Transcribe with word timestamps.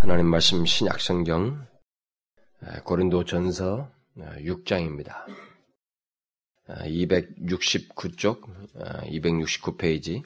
하나님 0.00 0.28
말씀 0.28 0.64
신약성경 0.64 1.66
고린도 2.84 3.26
전서 3.26 3.92
6장입니다. 4.16 5.26
269쪽, 6.66 8.40
269페이지 9.04 10.22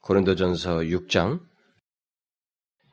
고린도 0.00 0.34
전서 0.34 0.78
6장 0.78 1.40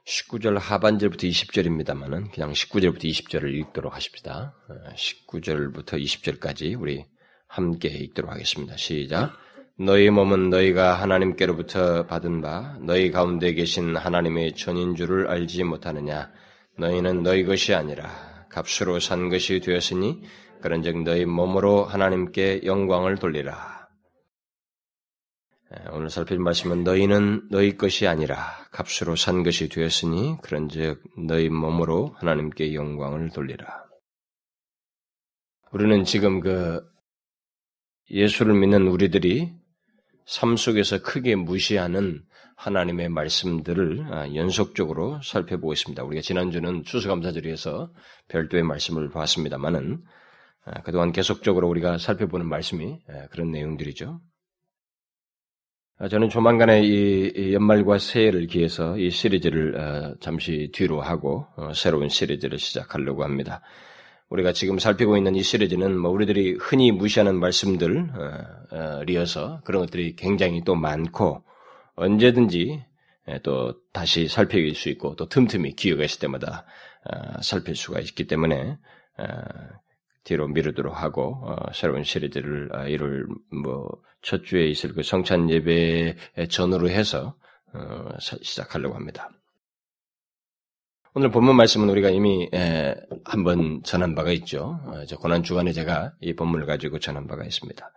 19절 0.05 0.59
하반절부터 0.59 1.25
20절입니다만은 1.25 2.31
그냥 2.31 2.51
19절부터 2.51 3.05
20절을 3.05 3.51
읽도록 3.55 3.95
하십시다. 3.95 4.53
19절부터 4.69 5.99
20절까지 5.99 6.79
우리 6.79 7.07
함께 7.47 7.87
읽도록 7.87 8.31
하겠습니다. 8.31 8.77
시작. 8.77 9.35
너희 9.83 10.11
몸은 10.11 10.51
너희가 10.51 10.93
하나님께로부터 10.93 12.05
받은 12.05 12.41
바 12.41 12.77
너희 12.81 13.09
가운데 13.09 13.51
계신 13.53 13.95
하나님의 13.95 14.53
전인 14.53 14.93
줄을 14.95 15.27
알지 15.27 15.63
못하느냐 15.63 16.31
너희는 16.77 17.23
너희 17.23 17.44
것이 17.45 17.73
아니라 17.73 18.45
값으로 18.49 18.99
산 18.99 19.30
것이 19.30 19.59
되었으니 19.59 20.22
그런즉 20.62 21.03
너희 21.03 21.25
몸으로 21.25 21.86
하나님께 21.86 22.62
영광을 22.63 23.17
돌리라. 23.17 23.88
오늘 25.94 26.11
살필 26.11 26.38
말씀은 26.38 26.84
너희는 26.84 27.48
너희 27.50 27.75
것이 27.75 28.05
아니라 28.05 28.67
값으로 28.72 29.16
산 29.16 29.41
것이 29.41 29.67
되었으니 29.67 30.38
그런즉 30.44 31.02
너희 31.25 31.50
몸으로 31.50 32.13
하나님께 32.17 32.75
영광을 32.75 33.31
돌리라. 33.31 33.86
우리는 35.72 36.03
지금 36.03 36.39
그 36.39 36.86
예수를 38.11 38.53
믿는 38.53 38.88
우리들이 38.88 39.61
삶 40.31 40.55
속에서 40.55 41.02
크게 41.02 41.35
무시하는 41.35 42.21
하나님의 42.55 43.09
말씀들을 43.09 44.05
아, 44.12 44.34
연속적으로 44.34 45.20
살펴보고 45.22 45.73
있습니다. 45.73 46.02
우리가 46.05 46.22
지난주는 46.22 46.85
추수감사절에서 46.85 47.91
별도의 48.30 48.63
말씀을 48.63 49.09
봤습니다만은 49.09 50.02
아, 50.64 50.81
그동안 50.83 51.11
계속적으로 51.11 51.67
우리가 51.67 51.97
살펴보는 51.97 52.47
말씀이 52.47 52.97
아, 53.09 53.28
그런 53.31 53.52
내용들이죠. 53.52 54.22
저는 56.09 56.30
조만간에 56.30 56.81
이 56.81 57.53
연말과 57.53 57.97
새해를 57.97 58.47
기해서 58.47 58.97
이 58.97 59.09
시리즈를 59.09 60.16
잠시 60.22 60.72
뒤로 60.73 61.02
하고 61.02 61.45
어, 61.58 61.73
새로운 61.73 62.08
시리즈를 62.08 62.58
시작하려고 62.58 63.25
합니다. 63.25 63.61
우리가 64.30 64.53
지금 64.53 64.80
살피고 64.80 65.17
있는 65.17 65.36
이 65.36 65.44
시리즈는 65.44 65.97
뭐 65.97 66.09
우리들이 66.09 66.53
흔히 66.53 66.94
무시하는 66.94 67.38
말씀들 67.38 68.08
어, 68.72 69.03
어, 69.03 69.61
그런 69.64 69.81
것들이 69.81 70.16
굉장히 70.16 70.64
또 70.64 70.75
많고 70.75 71.44
언제든지 71.95 72.83
또 73.44 73.75
다시 73.91 74.28
살펴볼 74.28 74.73
수 74.75 74.89
있고 74.89 75.16
또 75.16 75.28
틈틈이 75.28 75.75
기회가 75.75 76.03
있을 76.03 76.19
때마다 76.19 76.66
어, 77.05 77.41
살필 77.41 77.75
수가 77.75 78.00
있기 78.00 78.28
때문에 78.28 78.78
뒤로 80.23 80.47
미루도록 80.47 81.02
하고 81.02 81.55
새로운 81.73 82.03
시리즈를 82.03 82.69
이를 82.89 83.25
뭐첫 83.52 84.45
주에 84.45 84.67
있을 84.67 84.94
그 84.94 85.03
성찬 85.03 85.50
예배 85.50 86.16
전후로 86.50 86.89
해서 86.89 87.35
시작하려고 88.19 88.95
합니다. 88.95 89.30
오늘 91.13 91.30
본문 91.30 91.58
말씀은 91.58 91.89
우리가 91.89 92.09
이미 92.09 92.50
한번 93.25 93.83
전한 93.83 94.16
바가 94.16 94.31
있죠. 94.31 94.80
어, 94.85 95.03
고난 95.19 95.44
주간에 95.44 95.73
제가 95.73 96.13
이 96.22 96.33
본문을 96.33 96.66
가지고 96.66 97.00
전한 97.00 97.28
바가 97.28 97.44
있습니다. 97.44 97.91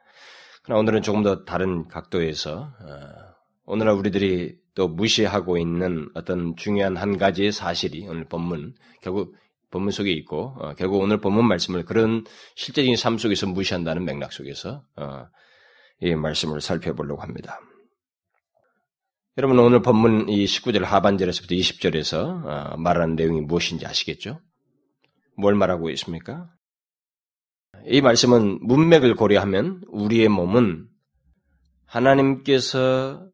그러나 0.64 0.80
오늘은 0.80 1.02
조금 1.02 1.22
더 1.22 1.44
다른 1.44 1.88
각도에서 1.88 2.72
어, 2.80 3.34
오늘날 3.66 3.94
우리들이 3.96 4.56
또 4.74 4.88
무시하고 4.88 5.58
있는 5.58 6.08
어떤 6.14 6.56
중요한 6.56 6.96
한 6.96 7.18
가지의 7.18 7.52
사실이 7.52 8.08
오늘 8.08 8.24
본문 8.24 8.74
결국 9.02 9.36
본문 9.70 9.90
속에 9.90 10.10
있고 10.12 10.54
어, 10.58 10.74
결국 10.74 11.02
오늘 11.02 11.20
본문 11.20 11.46
말씀을 11.46 11.84
그런 11.84 12.24
실제적인 12.56 12.96
삶 12.96 13.18
속에서 13.18 13.46
무시한다는 13.46 14.04
맥락 14.06 14.32
속에서 14.32 14.82
이 16.00 16.14
말씀을 16.14 16.62
살펴보려고 16.62 17.20
합니다. 17.20 17.60
여러분 19.36 19.58
오늘 19.58 19.82
본문 19.82 20.30
이 20.30 20.46
19절 20.46 20.82
하반절에서부터 20.82 21.54
20절에서 21.56 22.44
어, 22.46 22.76
말하는 22.78 23.16
내용이 23.16 23.42
무엇인지 23.42 23.84
아시겠죠? 23.84 24.40
뭘 25.36 25.54
말하고 25.56 25.90
있습니까? 25.90 26.53
이 27.86 28.00
말씀은 28.00 28.60
문맥을 28.62 29.14
고려하면 29.14 29.82
우리의 29.88 30.28
몸은 30.28 30.88
하나님께서 31.86 33.28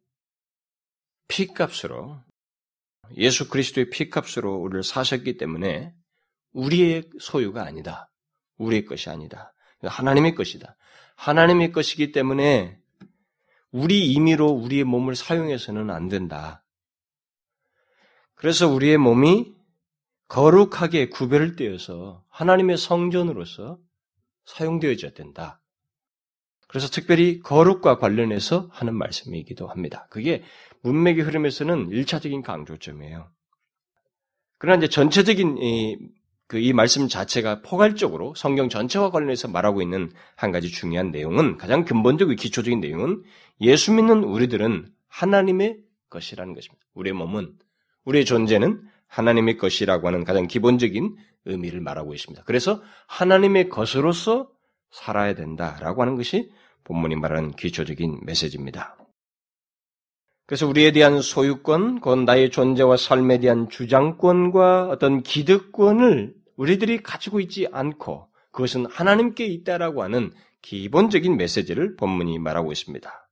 피값으로 1.28 2.21
예수 3.17 3.49
그리스도의 3.49 3.91
피값으로 3.91 4.56
우리를 4.56 4.83
사셨기 4.83 5.37
때문에 5.37 5.93
우리의 6.53 7.09
소유가 7.21 7.65
아니다. 7.65 8.11
우리의 8.59 8.84
것이 8.84 9.09
아니다. 9.11 9.53
하나님의 9.83 10.34
것이다. 10.34 10.77
하나님의 11.17 11.72
것이기 11.72 12.12
때문에 12.12 12.78
우리 13.71 14.12
임의로 14.12 14.49
우리의 14.49 14.84
몸을 14.84 15.15
사용해서는 15.15 15.91
안 15.91 16.09
된다. 16.09 16.65
그래서 18.34 18.69
우리의 18.69 18.99
몸이 18.99 19.55
거룩하게 20.28 21.09
구별되어서 21.09 22.25
하나님의 22.28 22.78
성전으로서 22.78 23.78
사용되어져야 24.45 25.12
된다. 25.12 25.61
그래서 26.69 26.89
특별히 26.89 27.41
거룩과 27.41 27.99
관련해서 27.99 28.69
하는 28.71 28.95
말씀이기도 28.95 29.67
합니다. 29.67 30.06
그게 30.11 30.43
문맥의 30.83 31.25
흐름에서는 31.25 31.91
1차적인 31.91 32.43
강조점이에요. 32.43 33.31
그러나 34.59 34.78
이제 34.78 34.89
전체적인 34.89 35.59
이, 35.59 35.99
그 36.51 36.59
이 36.59 36.73
말씀 36.73 37.06
자체가 37.06 37.62
포괄적으로 37.62 38.34
성경 38.34 38.69
전체와 38.69 39.11
관련해서 39.12 39.47
말하고 39.47 39.83
있는 39.83 40.11
한 40.34 40.51
가지 40.51 40.69
중요한 40.69 41.12
내용은 41.12 41.57
가장 41.57 41.84
근본적이고 41.84 42.34
기초적인 42.34 42.81
내용은 42.81 43.22
예수 43.61 43.93
믿는 43.93 44.25
우리들은 44.25 44.91
하나님의 45.07 45.78
것이라는 46.09 46.53
것입니다. 46.55 46.84
우리의 46.95 47.15
몸은 47.15 47.53
우리의 48.05 48.25
존재는 48.25 48.83
하나님의 49.07 49.59
것이라고 49.59 50.09
하는 50.09 50.25
가장 50.25 50.49
기본적인 50.49 51.17
의미를 51.45 51.81
말하고 51.81 52.15
있습니다. 52.15 52.45
그래서 52.45 52.83
하나님의 53.06 53.69
것으로서 53.69 54.51
살아야 54.91 55.34
된다라고 55.34 56.03
하는 56.03 56.17
것이 56.17 56.51
본문이 56.84 57.17
말하는 57.17 57.53
기초적인 57.53 58.21
메시지입니다. 58.25 58.97
그래서 60.47 60.67
우리에 60.67 60.91
대한 60.91 61.23
소유권, 61.23 62.01
곧 62.01 62.25
나의 62.25 62.51
존재와 62.51 62.97
삶에 62.97 63.39
대한 63.39 63.69
주장권과 63.69 64.89
어떤 64.89 65.23
기득권을 65.23 66.34
우리들이 66.56 67.03
가지고 67.03 67.39
있지 67.39 67.69
않고 67.71 68.28
그것은 68.51 68.87
하나님께 68.87 69.47
있다라고 69.47 70.03
하는 70.03 70.33
기본적인 70.62 71.37
메시지를 71.37 71.95
본문이 71.97 72.39
말하고 72.41 72.72
있습니다. 72.72 73.28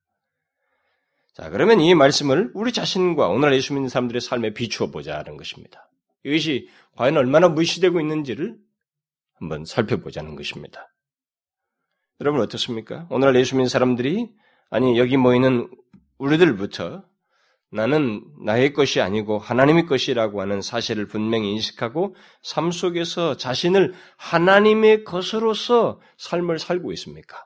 자, 1.35 1.51
그러면 1.51 1.81
이 1.81 1.95
말씀을 1.95 2.53
우리 2.55 2.73
자신과 2.73 3.29
오늘 3.29 3.55
예수 3.55 3.75
믿는 3.75 3.89
사람들의 3.89 4.21
삶에 4.21 4.55
비추어 4.55 4.91
보자는 4.91 5.37
것입니다. 5.37 5.88
이것이 6.28 6.69
과연 6.97 7.16
얼마나 7.16 7.49
무시되고 7.49 8.00
있는지를 8.00 8.56
한번 9.34 9.65
살펴보자는 9.65 10.37
것입니다. 10.37 10.93
여러분 12.21 12.41
어떻습니까? 12.41 13.06
오늘 13.11 13.34
예수 13.37 13.55
믿는 13.55 13.69
사람들이 13.69 14.28
아니 14.71 14.99
여기 14.99 15.16
모이는 15.16 15.71
우리들부터 16.19 17.05
나는 17.71 18.25
나의 18.44 18.72
것이 18.72 19.00
아니고 19.00 19.39
하나님의 19.39 19.87
것이라고 19.87 20.41
하는 20.41 20.62
사실을 20.62 21.06
분명히 21.06 21.53
인식하고 21.53 22.16
삶 22.43 22.71
속에서 22.71 23.37
자신을 23.37 23.95
하나님의 24.16 25.05
것으로서 25.05 26.00
삶을 26.16 26.59
살고 26.59 26.93
있습니까? 26.93 27.45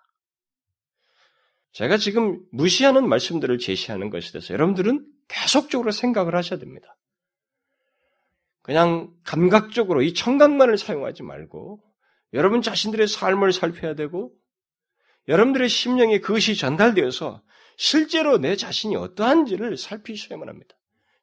제가 1.73 1.97
지금 1.97 2.41
무시하는 2.53 3.09
말씀들을 3.09 3.59
제시하는 3.59 4.11
것에 4.11 4.31
대해서 4.31 4.55
여러분들은 4.55 5.07
계속적으로 5.29 5.91
생각을 5.91 6.37
하셔야 6.37 6.59
됩니다. 6.59 6.97
그냥 8.63 9.13
감각적으로 9.25 10.03
이 10.03 10.15
청각만을 10.15 10.79
사용하지 10.79 11.23
말고 11.23 11.83
여러분 12.33 12.63
자신들의 12.63 13.09
삶을 13.09 13.53
살펴야 13.53 13.95
되고 13.95 14.33
여러분들의 15.29 15.69
심령에 15.69 16.21
그것이 16.21 16.57
전달되어서 16.57 17.43
실제로 17.77 18.39
내 18.39 18.57
자신이 18.57 18.97
어떠한지를 18.97 19.77
살피셔야만 19.77 20.49
합니다. 20.49 20.77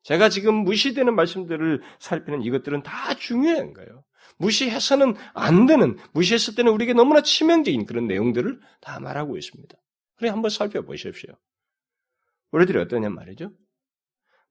제가 0.04 0.30
지금 0.30 0.56
무시되는 0.56 1.14
말씀들을 1.14 1.82
살피는 2.00 2.42
이것들은 2.44 2.84
다 2.84 3.14
중요한 3.16 3.74
거예요. 3.74 4.04
무시해서는 4.38 5.16
안 5.34 5.66
되는, 5.66 5.98
무시했을 6.14 6.56
때는 6.56 6.72
우리에게 6.72 6.94
너무나 6.94 7.22
치명적인 7.22 7.86
그런 7.86 8.08
내용들을 8.08 8.60
다 8.80 9.00
말하고 9.00 9.38
있습니다. 9.38 9.76
그래, 10.16 10.30
한번 10.30 10.50
살펴보십시오. 10.50 11.34
우리들이 12.52 12.80
어떠냐 12.80 13.10
말이죠? 13.10 13.52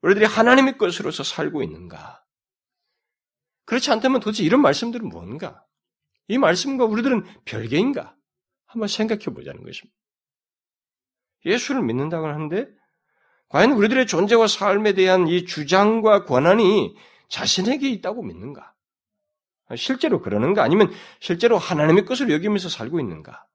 우리들이 0.01 0.25
하나님의 0.25 0.77
것으로서 0.77 1.23
살고 1.23 1.63
있는가? 1.63 2.18
그렇지 3.69 3.91
않다면 3.91 4.19
도대체 4.19 4.43
이런 4.43 4.61
말씀들은 4.63 5.09
뭔가? 5.09 5.63
이 6.27 6.39
말씀과 6.39 6.85
우리들은 6.85 7.23
별개인가? 7.45 8.15
한번 8.65 8.87
생각해 8.87 9.25
보자는 9.25 9.63
것입니다. 9.63 9.95
예수를 11.45 11.83
믿는다고 11.83 12.25
하는데 12.25 12.67
과연 13.47 13.73
우리들의 13.73 14.07
존재와 14.07 14.47
삶에 14.47 14.93
대한 14.93 15.27
이 15.27 15.45
주장과 15.45 16.25
권한이 16.25 16.95
자신에게 17.29 17.87
있다고 17.91 18.23
믿는가? 18.23 18.73
실제로 19.75 20.19
그러는가? 20.19 20.63
아니면 20.63 20.91
실제로 21.19 21.59
하나님의 21.59 22.05
것을 22.05 22.31
여기면서 22.31 22.69
살고 22.69 22.99
있는가? 22.99 23.45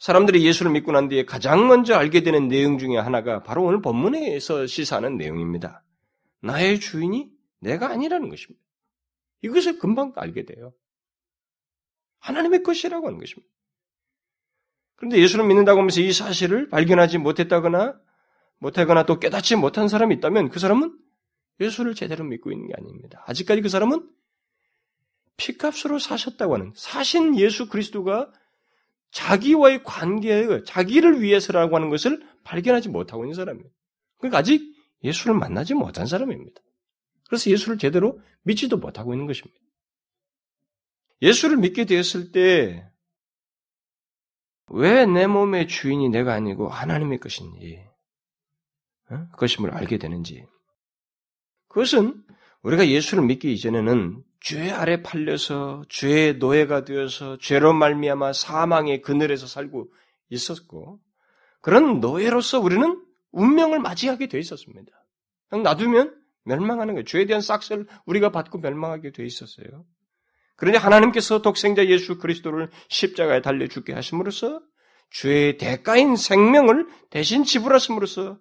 사람들이 0.00 0.44
예수를 0.44 0.70
믿고 0.72 0.92
난 0.92 1.08
뒤에 1.08 1.24
가장 1.24 1.66
먼저 1.66 1.94
알게 1.94 2.22
되는 2.22 2.48
내용 2.48 2.76
중에 2.76 2.98
하나가 2.98 3.42
바로 3.42 3.64
오늘 3.64 3.80
본문에서 3.80 4.66
시사하는 4.66 5.16
내용입니다. 5.16 5.82
나의 6.42 6.78
주인이 6.78 7.39
내가 7.60 7.90
아니라는 7.90 8.28
것입니다. 8.28 8.62
이것을 9.42 9.78
금방 9.78 10.12
알게 10.16 10.44
돼요. 10.44 10.72
하나님의 12.18 12.62
것이라고 12.62 13.06
하는 13.06 13.18
것입니다. 13.18 13.48
그런데 14.96 15.18
예수를 15.18 15.46
믿는다고 15.46 15.78
하면서 15.78 16.00
이 16.00 16.12
사실을 16.12 16.68
발견하지 16.68 17.18
못했다거나 17.18 17.98
못하거나 18.58 19.06
또 19.06 19.18
깨닫지 19.18 19.56
못한 19.56 19.88
사람이 19.88 20.14
있다면 20.16 20.50
그 20.50 20.58
사람은 20.58 20.98
예수를 21.60 21.94
제대로 21.94 22.24
믿고 22.24 22.52
있는 22.52 22.66
게 22.68 22.74
아닙니다. 22.76 23.24
아직까지 23.26 23.62
그 23.62 23.68
사람은 23.70 24.06
피값으로 25.38 25.98
사셨다고 25.98 26.54
하는 26.54 26.72
사신 26.76 27.38
예수 27.38 27.68
그리스도가 27.68 28.30
자기와의 29.10 29.82
관계, 29.82 30.62
자기를 30.64 31.22
위해서라고 31.22 31.76
하는 31.76 31.88
것을 31.88 32.22
발견하지 32.44 32.90
못하고 32.90 33.24
있는 33.24 33.34
사람이에요. 33.34 33.68
그러니까 34.18 34.38
아직 34.38 34.74
예수를 35.02 35.34
만나지 35.34 35.74
못한 35.74 36.06
사람입니다. 36.06 36.60
그래서 37.30 37.48
예수를 37.48 37.78
제대로 37.78 38.20
믿지도 38.42 38.78
못하고 38.78 39.14
있는 39.14 39.28
것입니다. 39.28 39.56
예수를 41.22 41.58
믿게 41.58 41.84
되었을 41.84 42.32
때, 42.32 42.90
왜 44.66 45.06
내 45.06 45.28
몸의 45.28 45.68
주인이 45.68 46.08
내가 46.08 46.34
아니고 46.34 46.68
하나님의 46.68 47.20
것인지, 47.20 47.86
어? 49.10 49.28
그것임을 49.30 49.70
알게 49.70 49.98
되는지. 49.98 50.44
그것은 51.68 52.20
우리가 52.62 52.88
예수를 52.88 53.24
믿기 53.24 53.52
이전에는 53.52 54.24
죄 54.40 54.72
아래 54.72 55.00
팔려서 55.02 55.84
죄의 55.88 56.38
노예가 56.38 56.84
되어서 56.84 57.38
죄로 57.38 57.72
말미암아 57.74 58.32
사망의 58.32 59.02
그늘에서 59.02 59.46
살고 59.46 59.92
있었고 60.30 60.98
그런 61.60 62.00
노예로서 62.00 62.58
우리는 62.58 63.04
운명을 63.30 63.78
맞이하게 63.78 64.26
돼 64.26 64.40
있었습니다. 64.40 64.90
그냥 65.48 65.62
놔두면 65.62 66.19
멸망하는 66.44 66.94
거예요. 66.94 67.04
죄에 67.04 67.26
대한 67.26 67.40
싹스를 67.40 67.86
우리가 68.06 68.30
받고 68.30 68.58
멸망하게 68.58 69.12
돼 69.12 69.24
있었어요. 69.24 69.84
그런데 70.56 70.78
하나님께서 70.78 71.42
독생자 71.42 71.86
예수 71.86 72.18
그리스도를 72.18 72.70
십자가에 72.88 73.40
달려 73.40 73.66
죽게 73.66 73.92
하심으로써 73.94 74.60
죄의 75.10 75.56
대가인 75.56 76.16
생명을 76.16 76.86
대신 77.10 77.44
지불하심으로써 77.44 78.38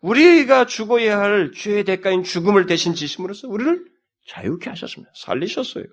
우리가 0.00 0.66
죽어야 0.66 1.18
할 1.20 1.52
죄의 1.52 1.84
대가인 1.84 2.22
죽음을 2.22 2.66
대신 2.66 2.94
지심으로써 2.94 3.48
우리를 3.48 3.84
자유케 4.28 4.70
하셨습니다. 4.70 5.12
살리셨어요. 5.14 5.84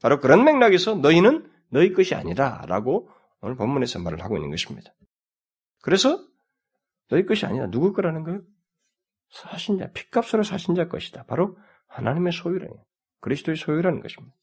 바로 0.00 0.20
그런 0.20 0.44
맥락에서 0.44 0.94
너희는 0.94 1.50
너희 1.70 1.92
것이 1.92 2.14
아니라 2.14 2.62
라고 2.66 3.08
오늘 3.40 3.56
본문에서 3.56 3.98
말을 4.00 4.22
하고 4.22 4.36
있는 4.36 4.50
것입니다. 4.50 4.92
그래서 5.82 6.24
너희 7.08 7.24
것이 7.24 7.46
아니라 7.46 7.70
누구 7.70 7.92
거라는 7.92 8.24
거예요? 8.24 8.42
사신 9.32 9.78
자, 9.78 9.90
핏값으로 9.92 10.42
사신 10.42 10.74
자 10.74 10.88
것이다. 10.88 11.24
바로 11.24 11.56
하나님의 11.88 12.32
소유라는 12.32 12.74
그리스도의 13.20 13.56
소유라는 13.56 14.00
것입니다. 14.00 14.36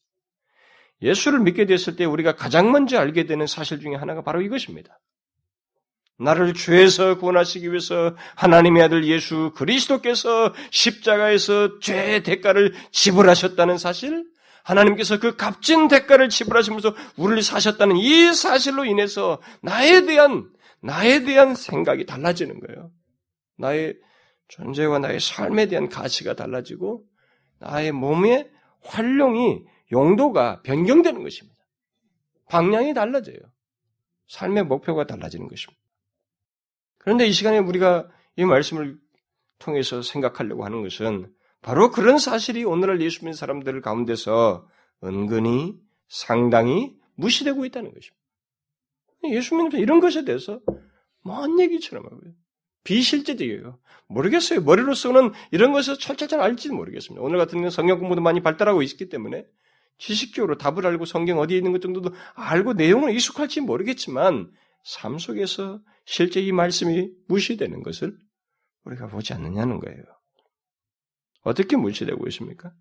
예수를 1.02 1.40
믿게 1.40 1.64
됐을 1.64 1.96
때 1.96 2.04
우리가 2.04 2.34
가장 2.36 2.72
먼저 2.72 2.98
알게 2.98 3.24
되는 3.24 3.46
사실 3.46 3.80
중에 3.80 3.94
하나가 3.94 4.22
바로 4.22 4.42
이것입니다. 4.42 4.98
나를 6.18 6.52
죄에서 6.52 7.16
구원하시기 7.16 7.70
위해서 7.70 8.14
하나님의 8.34 8.82
아들 8.82 9.06
예수 9.06 9.52
그리스도께서 9.56 10.52
십자가에서 10.70 11.78
죄의 11.78 12.22
대가를 12.22 12.74
지불하셨다는 12.90 13.78
사실, 13.78 14.26
하나님께서 14.62 15.18
그 15.18 15.36
값진 15.36 15.88
대가를 15.88 16.28
지불하시면서 16.28 16.94
우리를 17.16 17.42
사셨다는 17.42 17.96
이 17.96 18.34
사실로 18.34 18.84
인해서 18.84 19.40
나에 19.62 20.04
대한 20.04 20.50
나에 20.82 21.24
대한 21.24 21.54
생각이 21.54 22.04
달라지는 22.04 22.60
거예요. 22.60 22.90
나의 23.56 23.96
존재와 24.50 24.98
나의 24.98 25.20
삶에 25.20 25.66
대한 25.66 25.88
가치가 25.88 26.34
달라지고 26.34 27.04
나의 27.58 27.92
몸의 27.92 28.50
활용이 28.82 29.64
용도가 29.92 30.62
변경되는 30.62 31.22
것입니다. 31.22 31.58
방향이 32.48 32.94
달라져요. 32.94 33.38
삶의 34.28 34.64
목표가 34.64 35.06
달라지는 35.06 35.48
것입니다. 35.48 35.80
그런데 36.98 37.26
이 37.26 37.32
시간에 37.32 37.58
우리가 37.58 38.08
이 38.36 38.44
말씀을 38.44 38.98
통해서 39.58 40.02
생각하려고 40.02 40.64
하는 40.64 40.82
것은 40.82 41.32
바로 41.62 41.90
그런 41.90 42.18
사실이 42.18 42.64
오늘날 42.64 43.00
예수 43.02 43.20
믿는 43.20 43.34
사람들 43.34 43.80
가운데서 43.82 44.66
은근히 45.04 45.78
상당히 46.08 46.96
무시되고 47.14 47.64
있다는 47.66 47.92
것입니다. 47.92 48.20
예수 49.24 49.54
믿는 49.54 49.78
이런 49.78 50.00
것에 50.00 50.24
대해서 50.24 50.60
먼 51.22 51.60
얘기처럼 51.60 52.04
하고요. 52.04 52.32
비실제적이에요. 52.84 53.78
모르겠어요. 54.08 54.60
머리로서는 54.62 55.32
이런 55.50 55.72
것을 55.72 55.98
철저히 55.98 56.40
알지는 56.40 56.76
모르겠습니다. 56.76 57.22
오늘 57.22 57.38
같은 57.38 57.52
경우는 57.52 57.70
성경 57.70 57.98
공부도 57.98 58.20
많이 58.20 58.42
발달하고 58.42 58.82
있기 58.82 59.08
때문에 59.08 59.46
지식적으로 59.98 60.56
답을 60.56 60.86
알고 60.86 61.04
성경 61.04 61.38
어디에 61.38 61.58
있는 61.58 61.72
것 61.72 61.80
정도도 61.80 62.10
알고 62.34 62.72
내용을 62.72 63.12
익숙할지 63.12 63.60
모르겠지만 63.60 64.50
삶 64.82 65.18
속에서 65.18 65.80
실제 66.06 66.40
이 66.40 66.52
말씀이 66.52 67.10
무시되는 67.28 67.82
것을 67.82 68.16
우리가 68.84 69.08
보지 69.08 69.34
않느냐는 69.34 69.78
거예요. 69.78 70.02
어떻게 71.42 71.76
무시되고 71.76 72.26
있습니까? 72.28 72.72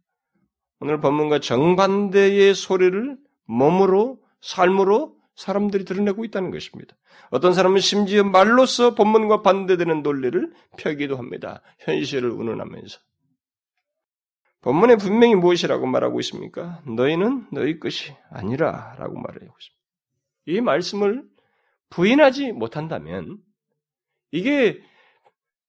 오늘 0.79 1.01
본문과 1.01 1.39
정반대의 1.39 2.55
소리를 2.55 3.17
몸으로, 3.45 4.21
삶으로 4.41 5.18
사람들이 5.39 5.85
드러내고 5.85 6.25
있다는 6.25 6.51
것입니다. 6.51 6.95
어떤 7.31 7.53
사람은 7.53 7.79
심지어 7.79 8.23
말로써 8.23 8.93
본문과 8.93 9.41
반대되는 9.41 10.03
논리를 10.03 10.51
펴기도 10.77 11.15
합니다. 11.15 11.61
현실을 11.79 12.29
운운하면서. 12.29 12.99
본문에 14.61 14.97
분명히 14.97 15.35
무엇이라고 15.35 15.87
말하고 15.87 16.19
있습니까? 16.19 16.81
너희는 16.85 17.47
너희 17.53 17.79
것이 17.79 18.13
아니라 18.29 18.95
라고 18.99 19.15
말하고 19.15 19.45
있습니다. 19.45 19.79
이 20.47 20.59
말씀을 20.59 21.23
부인하지 21.89 22.51
못한다면 22.51 23.37
이게 24.31 24.81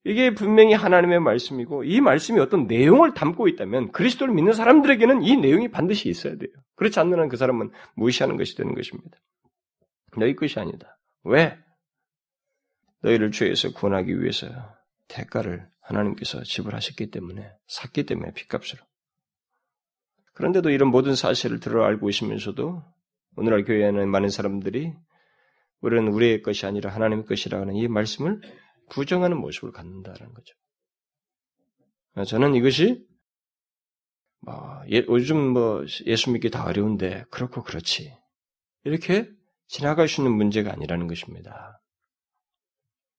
이게 0.02 0.34
분명히 0.34 0.72
하나님의 0.74 1.20
말씀이고 1.20 1.84
이 1.84 2.00
말씀이 2.00 2.40
어떤 2.40 2.66
내용을 2.66 3.14
담고 3.14 3.46
있다면 3.46 3.92
그리스도를 3.92 4.34
믿는 4.34 4.52
사람들에게는 4.52 5.22
이 5.22 5.36
내용이 5.36 5.70
반드시 5.70 6.08
있어야 6.08 6.36
돼요. 6.36 6.50
그렇지 6.74 6.98
않는 6.98 7.20
한 7.20 7.28
그 7.28 7.36
사람은 7.36 7.70
무시하는 7.94 8.36
것이 8.36 8.56
되는 8.56 8.74
것입니다. 8.74 9.16
너희 10.18 10.34
것이 10.34 10.58
아니다. 10.58 10.98
왜? 11.24 11.58
너희를 13.02 13.32
죄에서 13.32 13.72
구원하기 13.72 14.20
위해서 14.20 14.46
대가를 15.08 15.68
하나님께서 15.80 16.42
지불하셨기 16.42 17.10
때문에 17.10 17.50
샀기 17.66 18.04
때문에 18.04 18.32
핏값으로. 18.32 18.82
그런데도 20.34 20.70
이런 20.70 20.90
모든 20.90 21.14
사실을 21.14 21.60
들어 21.60 21.84
알고 21.84 22.08
있으면서도 22.08 22.82
오늘날 23.36 23.64
교회에는 23.64 24.08
많은 24.08 24.28
사람들이 24.28 24.94
우리는 25.80 26.08
우리의 26.08 26.42
것이 26.42 26.66
아니라 26.66 26.90
하나님의 26.90 27.24
것이라는 27.26 27.74
이 27.74 27.88
말씀을 27.88 28.40
부정하는 28.90 29.38
모습을 29.38 29.72
갖는다는 29.72 30.34
거죠. 30.34 30.54
저는 32.26 32.54
이것이 32.54 33.06
뭐 34.40 34.82
예, 34.90 35.04
요즘 35.08 35.38
뭐 35.52 35.84
예수 36.06 36.30
믿기 36.30 36.50
다 36.50 36.64
어려운데 36.64 37.24
그렇고 37.30 37.62
그렇지 37.62 38.16
이렇게 38.84 39.30
지나갈 39.70 40.08
수 40.08 40.20
있는 40.20 40.36
문제가 40.36 40.72
아니라는 40.72 41.06
것입니다. 41.06 41.80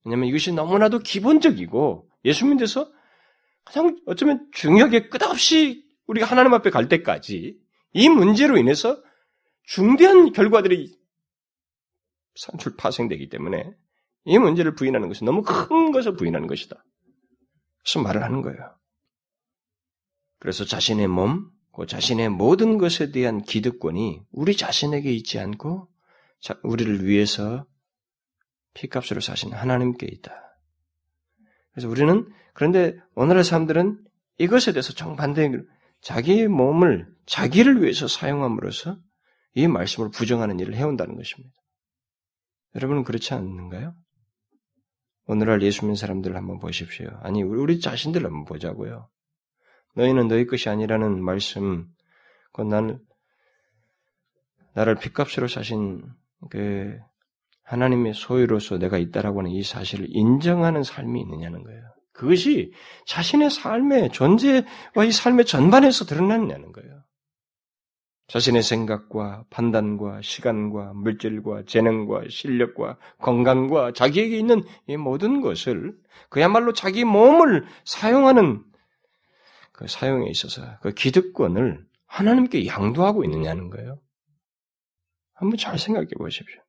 왜냐하면 0.04 0.28
이것이 0.28 0.52
너무나도 0.52 1.00
기본적이고 1.00 2.10
예수 2.26 2.46
믿어서 2.46 2.92
가장 3.64 3.98
어쩌면 4.06 4.50
중요하게 4.52 5.08
끝없이 5.08 5.86
우리가 6.08 6.26
하나님 6.26 6.54
앞에 6.54 6.70
갈 6.70 6.90
때까지 6.90 7.58
이 7.94 8.10
문제로 8.10 8.58
인해서 8.58 9.02
중대한 9.64 10.34
결과들이 10.34 10.94
산출 12.36 12.76
파생되기 12.76 13.30
때문에 13.30 13.72
이 14.26 14.38
문제를 14.38 14.76
부인하는 14.76 15.08
것은 15.08 15.24
너무 15.24 15.44
큰 15.44 15.92
것을 15.94 16.16
부인하는 16.16 16.48
것이다. 16.48 16.84
그래서 17.84 18.02
말을 18.02 18.24
하는 18.24 18.42
거예요. 18.42 18.60
그래서 20.40 20.66
자신의 20.66 21.08
몸, 21.08 21.50
그 21.74 21.86
자신의 21.86 22.30
모든 22.30 22.78
것에 22.78 23.12
대한 23.12 23.42
기득권이 23.42 24.22
우리 24.32 24.58
자신에게 24.58 25.14
있지 25.14 25.40
않고 25.40 25.91
우리를 26.64 27.06
위해서 27.06 27.66
피값으로 28.74 29.22
사신 29.22 29.54
하나님께 29.54 30.08
있다. 30.10 30.34
그래서 31.72 31.90
우리는 31.90 32.28
그런데 32.54 32.98
오늘의 33.16 33.44
사람들은 33.44 34.04
이것에 34.38 34.72
대해서 34.74 34.94
정반대 34.94 35.52
자기의 36.02 36.48
몸을 36.48 37.08
자기를 37.26 37.82
위해서 37.82 38.08
사용함으로써 38.08 38.98
이 39.54 39.68
말씀을 39.68 40.10
부정하는 40.10 40.60
일을 40.60 40.76
해온다는 40.76 41.16
것입니다. 41.16 41.54
여러분은 42.76 43.04
그렇지 43.04 43.34
않는가요? 43.34 43.94
오늘날 45.26 45.62
예수 45.62 45.82
믿는 45.82 45.96
사람들을 45.96 46.36
한번 46.36 46.60
보십시오. 46.60 47.10
아니, 47.22 47.44
우리 47.44 47.80
자신들 47.80 48.26
한번 48.26 48.46
보자고요. 48.46 49.10
너희는 49.96 50.28
너희 50.28 50.46
것이 50.46 50.70
아니라는 50.70 51.24
말씀, 51.24 51.88
그 52.54 52.62
나는 52.62 53.00
나를 54.74 54.96
핏값으로 54.96 55.48
사신 55.48 56.02
그 56.50 56.98
하나님의 57.64 58.14
소유로서 58.14 58.78
내가 58.78 58.98
있다라고 58.98 59.40
하는 59.40 59.52
이 59.52 59.64
사실을 59.64 60.08
인정하는 60.10 60.84
삶이 60.84 61.22
있느냐는 61.22 61.64
거예요. 61.64 61.82
그것이 62.12 62.74
자신의 63.06 63.50
삶의 63.50 64.12
존재와 64.12 65.06
이 65.06 65.12
삶의 65.12 65.46
전반에서 65.46 66.06
드러나느냐는 66.06 66.72
거예요. 66.72 67.02
자신의 68.28 68.64
생각과 68.64 69.44
판단과 69.50 70.22
시간과 70.22 70.94
물질과 70.94 71.64
재능과 71.66 72.24
실력과 72.30 72.98
건강과 73.20 73.92
자기에게 73.92 74.38
있는 74.38 74.64
이 74.88 74.96
모든 74.96 75.42
것을 75.42 75.94
그야말로 76.30 76.72
자기 76.72 77.04
몸을 77.04 77.66
사용하는 77.84 78.64
그 79.74 79.88
사용에 79.88 80.30
있어서 80.30 80.62
그 80.82 80.94
기득권을 80.94 81.84
하나님께 82.06 82.68
양도하고 82.68 83.26
있느냐는 83.26 83.70
거예요. 83.70 84.00
한번 85.42 85.58
잘 85.58 85.80
생각해 85.80 86.08
보십시오. 86.20 86.62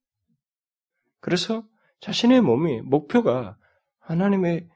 그래서 1.21 1.63
자신의 2.01 2.41
몸이 2.41 2.81
목표가 2.81 3.59
하나님의 3.99 4.67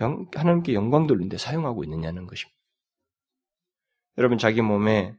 영, 0.00 0.26
하나님께 0.34 0.72
영광 0.72 1.06
돌리는데 1.06 1.36
사용하고 1.36 1.84
있느냐는 1.84 2.26
것입니다. 2.26 2.58
여러분 4.16 4.38
자기 4.38 4.62
몸에 4.62 5.14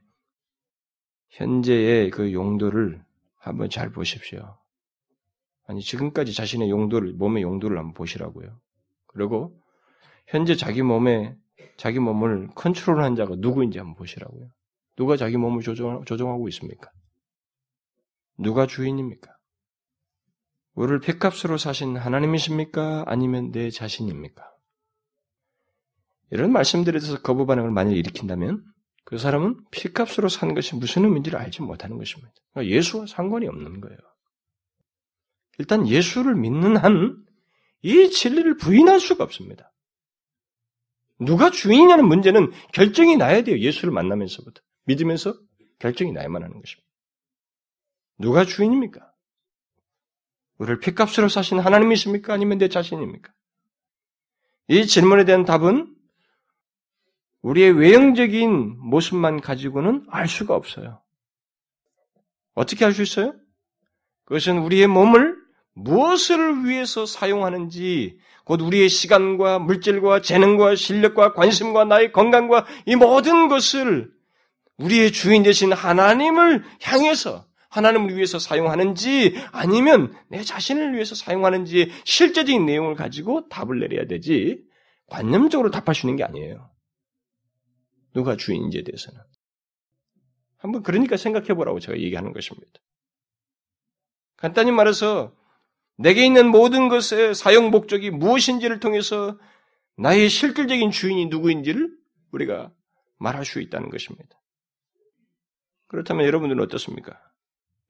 현재의 1.30 2.10
그 2.10 2.34
용도를 2.34 3.06
한번 3.38 3.70
잘 3.70 3.92
보십시오. 3.92 4.58
아니, 5.68 5.82
지금까지 5.82 6.34
자신의 6.34 6.72
용도를, 6.72 7.14
몸의 7.14 7.44
용도를 7.44 7.78
한번 7.78 7.94
보시라고요. 7.94 8.60
그리고 9.06 9.56
현재 10.26 10.56
자기 10.56 10.82
몸에, 10.82 11.38
자기 11.78 12.00
몸을 12.00 12.50
컨트롤한 12.56 13.16
자가 13.16 13.36
누구인지 13.38 13.78
한번 13.78 13.96
보시라고요. 13.96 14.50
누가 14.96 15.18
자기 15.18 15.38
몸을 15.38 15.62
조정, 15.62 16.04
조정하고 16.06 16.50
있습니까? 16.50 16.90
누가 18.38 18.68
주인입니까? 18.68 19.32
우리를 20.76 21.00
핏값으로 21.02 21.58
사신 21.58 21.98
하나님이십니까? 21.98 23.04
아니면 23.08 23.52
내 23.52 23.70
자신입니까? 23.70 24.44
이런 26.32 26.52
말씀들에 26.52 27.00
대해서 27.00 27.22
거부 27.22 27.46
반응을 27.46 27.70
만약 27.72 27.92
일으킨다면 27.92 28.64
그 29.06 29.18
사람은 29.18 29.60
피값으로 29.70 30.30
산 30.30 30.56
것이 30.56 30.76
무슨 30.76 31.04
의미인지를 31.04 31.38
알지 31.38 31.62
못하는 31.62 31.98
것입니다. 31.98 32.32
그러니까 32.54 32.76
예수와 32.76 33.06
상관이 33.06 33.48
없는 33.48 33.82
거예요. 33.82 33.98
일단 35.60 35.88
예수를 35.88 36.36
믿는 36.36 36.78
한 36.78 37.24
이 37.84 38.10
진리를 38.10 38.58
부인할 38.58 39.00
수가 39.00 39.24
없습니다. 39.26 39.72
누가 41.20 41.52
주인이냐는 41.52 42.08
문제는 42.08 42.52
결정이 42.74 43.18
나야 43.18 43.44
돼요. 43.44 43.60
예수를 43.60 43.94
만나면서부터. 43.94 44.62
믿으면서 44.86 45.38
결정이 45.80 46.12
나야만 46.14 46.44
하는 46.44 46.60
것입니다. 46.60 46.90
누가 48.18 48.46
주인입니까? 48.46 49.12
우리를 50.58 50.80
피값으로 50.80 51.30
사신 51.30 51.60
하나님이십니까? 51.60 52.34
아니면 52.34 52.58
내 52.58 52.70
자신입니까? 52.70 53.32
이 54.68 54.88
질문에 54.88 55.26
대한 55.26 55.46
답은 55.46 55.94
우리의 57.42 57.72
외형적인 57.72 58.78
모습만 58.80 59.42
가지고는 59.42 60.06
알 60.10 60.28
수가 60.28 60.56
없어요. 60.56 61.02
어떻게 62.54 62.86
알 62.86 62.94
수 62.94 63.02
있어요? 63.02 63.36
그것은 64.26 64.60
우리의 64.60 64.88
몸을 64.88 65.36
무엇을 65.74 66.66
위해서 66.66 67.06
사용하는지, 67.06 68.20
곧 68.46 68.62
우리의 68.62 68.90
시간과 68.90 69.60
물질과 69.60 70.22
재능과 70.22 70.76
실력과 70.76 71.34
관심과 71.34 71.86
나의 71.86 72.12
건강과 72.12 72.66
이 72.86 72.96
모든 72.96 73.48
것을 73.48 74.12
우리의 74.78 75.12
주인 75.12 75.44
되신 75.44 75.74
하나님을 75.74 76.64
향해서 76.82 77.46
하나님을 77.74 78.16
위해서 78.16 78.38
사용하는지 78.38 79.36
아니면 79.52 80.14
내 80.28 80.44
자신을 80.44 80.94
위해서 80.94 81.16
사용하는지 81.16 81.92
실제적인 82.06 82.68
내용을 82.68 82.94
가지고 82.94 83.50
답을 83.50 83.80
내려야 83.80 84.06
되지 84.06 84.64
관념적으로 85.08 85.72
있는 86.04 86.16
게 86.16 86.24
아니에요. 86.24 86.70
누가 88.14 88.38
주인지에 88.38 88.84
대해서는. 88.84 89.20
한번 90.58 90.84
그러니까 90.84 91.18
생각해 91.18 91.56
보라고 91.56 91.80
제가 91.80 91.98
얘기하는 91.98 92.32
것입니다. 92.32 92.72
간단히 94.38 94.72
말해서 94.72 95.36
내게 95.98 96.26
있는 96.26 96.50
모든 96.50 96.90
것의 96.90 97.34
사용 97.34 97.72
목적이 97.72 98.12
무엇인지를 98.12 98.80
통해서 98.80 99.40
나의 99.98 100.30
실질적인 100.30 100.92
주인이 100.92 101.26
누구인지를 101.26 101.90
우리가 102.32 102.72
말할 103.18 103.46
수 103.46 103.60
있다는 103.62 103.90
것입니다. 103.90 104.40
그렇다면 105.88 106.26
여러분들은 106.26 106.62
어떻습니까? 106.64 107.20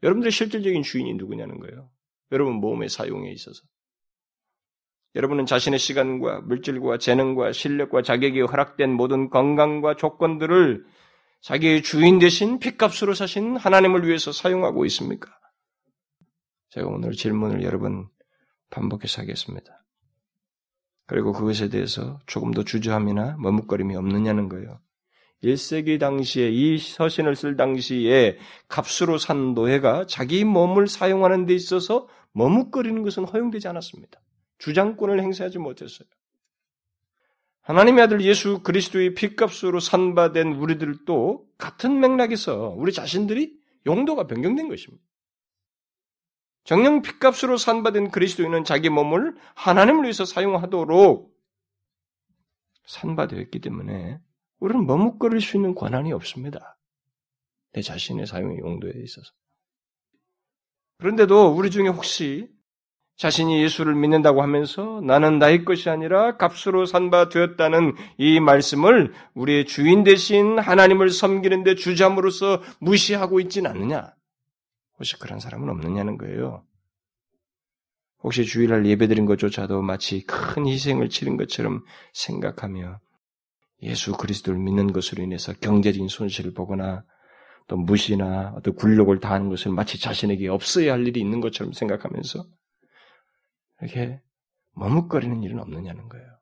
여러분들의 0.04 0.32
실질적인 0.32 0.84
주인이 0.84 1.14
누구냐는 1.16 1.60
거예요. 1.60 1.90
여러분 2.32 2.56
몸의 2.56 2.90
사용에 2.90 3.32
있어서. 3.32 3.64
여러분은 5.16 5.46
자신의 5.46 5.80
시간과 5.80 6.42
물질과 6.42 6.98
재능과 6.98 7.52
실력과 7.52 8.02
자격이 8.02 8.42
허락된 8.42 8.92
모든 8.92 9.30
건강과 9.30 9.96
조건들을 9.96 10.86
자기의 11.42 11.84
주인 11.84 12.20
대신 12.20 12.60
핏값으로 12.60 13.14
사신 13.14 13.58
하나님을 13.58 14.08
위해서 14.08 14.32
사용하고 14.32 14.86
있습니까? 14.86 15.32
제가 16.70 16.88
오늘 16.88 17.12
질문을 17.12 17.64
여러 17.64 17.80
번 17.80 18.08
반복해서 18.72 19.22
하겠습니다. 19.22 19.86
그리고 21.06 21.32
그것에 21.32 21.70
대해서 21.70 22.20
조금 22.26 22.52
더 22.52 22.64
주저함이나 22.64 23.38
머뭇거림이 23.38 23.96
없느냐는 23.96 24.50
거예요. 24.50 24.80
1세기 25.44 26.00
당시에 26.00 26.50
이 26.50 26.78
서신을 26.78 27.36
쓸 27.36 27.56
당시에 27.58 28.38
값으로 28.68 29.18
산 29.18 29.54
노예가 29.54 30.06
자기 30.08 30.44
몸을 30.46 30.88
사용하는 30.88 31.46
데 31.46 31.54
있어서 31.54 32.08
머뭇거리는 32.32 33.04
것은 33.04 33.26
허용되지 33.26 33.68
않았습니다. 33.68 34.22
주장권을 34.58 35.22
행사하지 35.22 35.60
못했어요. 35.60 36.08
하나님의 37.62 38.04
아들 38.04 38.22
예수 38.22 38.62
그리스도의 38.62 39.14
피값으로 39.14 39.80
산바된 39.80 40.54
우리들도 40.54 41.46
같은 41.58 42.00
맥락에서 42.00 42.74
우리 42.78 42.92
자신들이 42.92 43.58
용도가 43.86 44.28
변경된 44.28 44.68
것입니다. 44.68 45.04
정령 46.66 47.02
피값으로 47.02 47.58
산바된 47.58 48.12
그리스도인은 48.12 48.64
자기 48.64 48.90
몸을 48.90 49.36
하나님을 49.56 50.04
위해서 50.04 50.24
사용하도록 50.24 51.34
산바되었기 52.86 53.60
때문에 53.60 54.20
우리는 54.64 54.88
머뭇거릴 54.88 55.42
수 55.42 55.58
있는 55.58 55.76
권한이 55.76 56.14
없습니다. 56.14 56.78
내 57.74 57.82
자신의 57.82 58.26
사용의 58.26 58.60
용도에 58.60 58.94
있어서. 59.04 59.30
그런데도 61.00 61.54
우리 61.54 61.70
중에 61.70 61.90
혹시 61.90 62.48
자신이 63.18 63.62
예수를 63.62 63.94
믿는다고 63.94 64.42
하면서 64.42 65.02
나는 65.02 65.38
나의 65.38 65.66
것이 65.66 65.90
아니라 65.90 66.38
값으로 66.38 66.86
산바 66.86 67.28
되었다는 67.28 67.94
이 68.18 68.40
말씀을 68.40 69.14
우리의 69.34 69.66
주인 69.66 70.06
대신 70.06 70.58
하나님을 70.58 71.10
섬기는데 71.10 71.76
주잠으로서 71.76 72.62
무시하고 72.80 73.42
있지는 73.42 73.70
않느냐? 73.70 74.14
혹시 74.98 75.20
그런 75.20 75.42
사람은 75.42 75.68
없느냐는 75.68 76.18
거예요. 76.18 76.64
혹시 78.20 78.46
주일날 78.46 78.86
예배드린 78.86 79.26
것조차도 79.26 79.82
마치 79.82 80.26
큰 80.26 80.66
희생을 80.66 81.10
치른 81.10 81.36
것처럼 81.36 81.84
생각하며 82.14 83.02
예수 83.84 84.14
그리스도를 84.14 84.60
믿는 84.60 84.94
것으로 84.94 85.24
인해서 85.24 85.54
경제적인 85.54 86.08
손실을 86.08 86.54
보거나 86.54 87.04
또 87.68 87.78
무시나 87.78 88.54
어떤 88.56 88.76
굴욕을 88.76 89.20
당하는 89.20 89.50
것을 89.50 89.72
마치 89.72 90.00
자신에게 90.00 90.48
없어야 90.48 90.94
할 90.94 91.08
일이 91.08 91.20
있는 91.20 91.40
것처럼 91.42 91.74
생각하면서 91.74 92.46
이렇게 93.82 94.22
머뭇거리는 94.76 95.44
일은 95.44 95.60
없느냐는 95.60 96.10
거예요. 96.10 96.34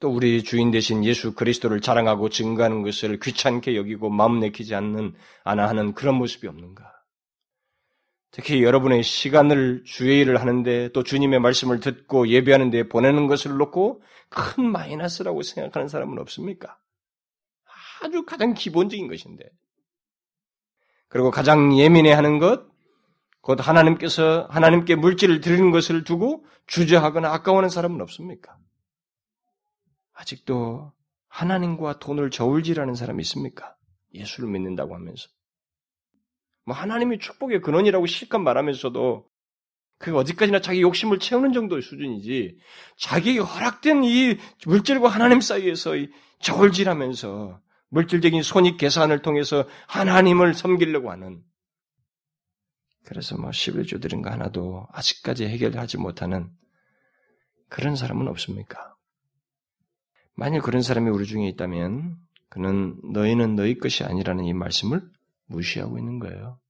또 0.00 0.10
우리 0.10 0.44
주인 0.44 0.70
대신 0.70 1.04
예수 1.04 1.34
그리스도를 1.34 1.80
자랑하고 1.80 2.28
증거하는 2.28 2.82
것을 2.82 3.18
귀찮게 3.18 3.76
여기고 3.76 4.10
마음 4.10 4.38
내키지 4.38 4.74
않는 4.74 5.14
아나 5.44 5.68
하는 5.68 5.92
그런 5.92 6.14
모습이 6.14 6.46
없는가? 6.46 6.97
특히 8.30 8.62
여러분의 8.62 9.02
시간을 9.02 9.84
주의 9.84 10.20
일을 10.20 10.40
하는데 10.40 10.90
또 10.92 11.02
주님의 11.02 11.40
말씀을 11.40 11.80
듣고 11.80 12.28
예배하는 12.28 12.70
데 12.70 12.88
보내는 12.88 13.26
것을 13.26 13.56
놓고 13.56 14.02
큰 14.28 14.70
마이너스라고 14.70 15.42
생각하는 15.42 15.88
사람은 15.88 16.18
없습니까? 16.18 16.78
아주 18.02 18.24
가장 18.24 18.54
기본적인 18.54 19.08
것인데. 19.08 19.48
그리고 21.08 21.30
가장 21.30 21.76
예민해하는 21.76 22.38
것, 22.38 22.66
곧 23.40 23.66
하나님께서 23.66 24.46
하나님께 24.50 24.94
물질을 24.94 25.40
드리는 25.40 25.70
것을 25.70 26.04
두고 26.04 26.44
주저하거나 26.66 27.32
아까워하는 27.32 27.70
사람은 27.70 28.00
없습니까? 28.02 28.58
아직도 30.12 30.92
하나님과 31.28 31.98
돈을 31.98 32.30
저울질하는 32.30 32.94
사람이 32.94 33.22
있습니까? 33.22 33.74
예수를 34.12 34.50
믿는다고 34.50 34.94
하면서. 34.94 35.28
뭐 36.68 36.76
하나님이 36.76 37.18
축복의 37.18 37.62
근원이라고 37.62 38.04
실컷 38.04 38.40
말하면서도 38.40 39.26
그 39.98 40.14
어디까지나 40.14 40.60
자기 40.60 40.82
욕심을 40.82 41.18
채우는 41.18 41.54
정도의 41.54 41.80
수준이지 41.80 42.58
자기에게 42.98 43.38
허락된 43.38 44.04
이 44.04 44.36
물질과 44.66 45.08
하나님 45.08 45.40
사이에서 45.40 45.92
저울질하면서 46.40 47.58
물질적인 47.88 48.42
손익 48.42 48.76
계산을 48.76 49.22
통해서 49.22 49.66
하나님을 49.86 50.52
섬기려고 50.52 51.10
하는 51.10 51.42
그래서 53.06 53.38
뭐 53.38 53.48
11조 53.48 54.02
드린 54.02 54.20
거 54.20 54.28
하나도 54.28 54.88
아직까지 54.92 55.46
해결하지 55.46 55.96
못하는 55.96 56.50
그런 57.70 57.96
사람은 57.96 58.28
없습니까? 58.28 58.94
만일 60.34 60.60
그런 60.60 60.82
사람이 60.82 61.08
우리 61.08 61.24
중에 61.24 61.48
있다면 61.48 62.18
그는 62.50 63.00
너희는 63.10 63.56
너희 63.56 63.78
것이 63.78 64.04
아니라는 64.04 64.44
이 64.44 64.52
말씀을 64.52 65.00
무시하고 65.48 65.98
있는 65.98 66.18
거예요. 66.18 66.60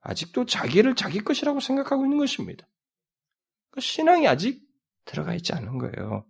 아직도 0.00 0.46
자기를 0.46 0.94
자기 0.94 1.20
것이라고 1.20 1.60
생각하고 1.60 2.04
있는 2.04 2.18
것입니다. 2.18 2.66
그 3.70 3.80
신앙이 3.80 4.26
아직 4.26 4.62
들어가 5.04 5.34
있지 5.34 5.52
않은 5.52 5.78
거예요. 5.78 6.24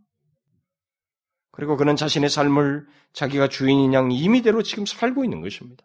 그리고 1.53 1.77
그는 1.77 1.97
자신의 1.97 2.31
삶을 2.31 2.87
자기가 3.13 3.49
주인인 3.49 3.93
양 3.93 4.11
임의대로 4.11 4.63
지금 4.63 4.87
살고 4.87 5.25
있는 5.25 5.41
것입니다. 5.41 5.85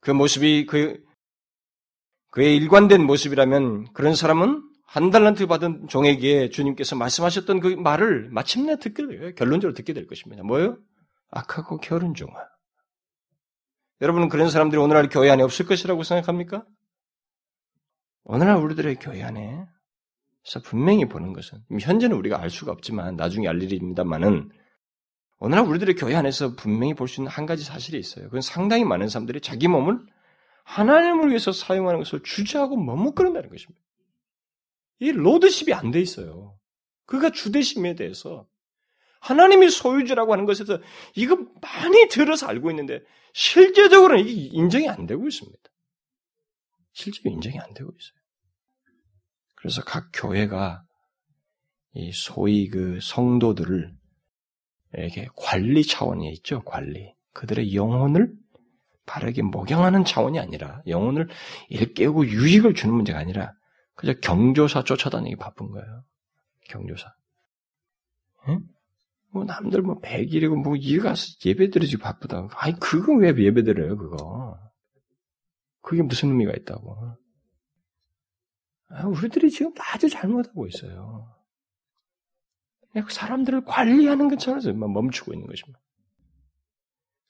그 0.00 0.10
모습이 0.10 0.66
그, 0.66 1.02
그의 2.30 2.56
일관된 2.56 3.04
모습이라면 3.04 3.92
그런 3.92 4.14
사람은 4.14 4.62
한 4.86 5.10
달란트 5.10 5.46
받은 5.46 5.88
종에게 5.88 6.50
주님께서 6.50 6.94
말씀하셨던 6.94 7.60
그 7.60 7.68
말을 7.68 8.28
마침내 8.30 8.78
듣게 8.78 9.06
돼요. 9.06 9.34
결론적으로 9.34 9.74
듣게 9.74 9.92
될 9.92 10.06
것입니다. 10.06 10.42
뭐예요? 10.44 10.78
악하고 11.30 11.78
게으른 11.78 12.14
종아. 12.14 12.53
여러분은 14.00 14.28
그런 14.28 14.50
사람들이 14.50 14.80
오늘날 14.80 15.08
교회 15.08 15.30
안에 15.30 15.42
없을 15.42 15.66
것이라고 15.66 16.02
생각합니까? 16.02 16.64
오늘날 18.24 18.56
우리들의 18.56 18.96
교회 18.96 19.22
안에 19.22 19.66
서 20.44 20.60
분명히 20.60 21.06
보는 21.06 21.32
것은 21.32 21.64
현재는 21.80 22.16
우리가 22.16 22.40
알 22.40 22.50
수가 22.50 22.72
없지만 22.72 23.16
나중에 23.16 23.48
알 23.48 23.62
일입니다만은 23.62 24.50
오늘날 25.38 25.66
우리들의 25.66 25.94
교회 25.94 26.14
안에서 26.14 26.54
분명히 26.54 26.94
볼 26.94 27.08
수 27.08 27.20
있는 27.20 27.30
한 27.30 27.46
가지 27.46 27.64
사실이 27.64 27.98
있어요. 27.98 28.26
그건 28.26 28.40
상당히 28.42 28.84
많은 28.84 29.08
사람들이 29.08 29.40
자기 29.40 29.68
몸을 29.68 29.98
하나님을 30.64 31.28
위해서 31.28 31.52
사용하는 31.52 32.00
것을 32.00 32.22
주저하고 32.22 32.76
머뭇거린다는 32.76 33.48
것입니다. 33.48 33.80
이 35.00 35.12
로드십이 35.12 35.72
안 35.72 35.90
돼 35.90 36.00
있어요. 36.00 36.56
그가 37.06 37.30
주대심에 37.30 37.94
대해서 37.94 38.46
하나님이 39.24 39.70
소유주라고 39.70 40.34
하는 40.34 40.44
것에서 40.44 40.78
이거 41.14 41.38
많이 41.62 42.08
들어서 42.08 42.46
알고 42.46 42.70
있는데 42.70 43.00
실제적으로는 43.32 44.26
이게 44.26 44.48
인정이 44.52 44.86
안 44.88 45.06
되고 45.06 45.26
있습니다. 45.26 45.62
실제로 46.92 47.30
인정이 47.30 47.58
안 47.58 47.72
되고 47.72 47.90
있어요. 47.90 48.14
그래서 49.54 49.82
각 49.82 50.10
교회가 50.12 50.84
이 51.94 52.12
소위 52.12 52.68
그 52.68 52.98
성도들을 53.00 53.94
이렇게 54.92 55.26
관리 55.36 55.84
차원에 55.84 56.30
있죠. 56.32 56.62
관리. 56.62 57.14
그들의 57.32 57.74
영혼을 57.74 58.30
바르게 59.06 59.40
목양하는 59.40 60.04
차원이 60.04 60.38
아니라 60.38 60.82
영혼을 60.86 61.28
일깨우고 61.70 62.26
유익을 62.26 62.74
주는 62.74 62.94
문제가 62.94 63.18
아니라 63.18 63.54
그저 63.94 64.12
경조사 64.20 64.84
쫓아다니기 64.84 65.36
바쁜 65.36 65.70
거예요. 65.70 66.04
경조사. 66.68 67.14
응? 68.48 68.73
뭐 69.34 69.44
남들 69.44 69.82
뭐 69.82 70.00
100일이고 70.00 70.54
뭐 70.62 70.76
이거 70.76 71.08
가서 71.08 71.26
예배 71.44 71.70
드리지 71.70 71.98
바쁘다. 71.98 72.48
아니 72.52 72.78
그거 72.78 73.12
왜 73.14 73.34
예배 73.36 73.64
드려요 73.64 73.96
그거. 73.96 74.56
그게 75.82 76.02
무슨 76.02 76.28
의미가 76.30 76.52
있다고. 76.52 76.96
아, 78.90 79.06
우리들이 79.08 79.50
지금 79.50 79.72
아주 79.92 80.08
잘못하고 80.08 80.68
있어요. 80.68 81.34
사람들을 83.10 83.64
관리하는 83.64 84.28
것처럼 84.28 84.60
멈추고 84.78 85.32
있는 85.32 85.48
것입니다. 85.48 85.80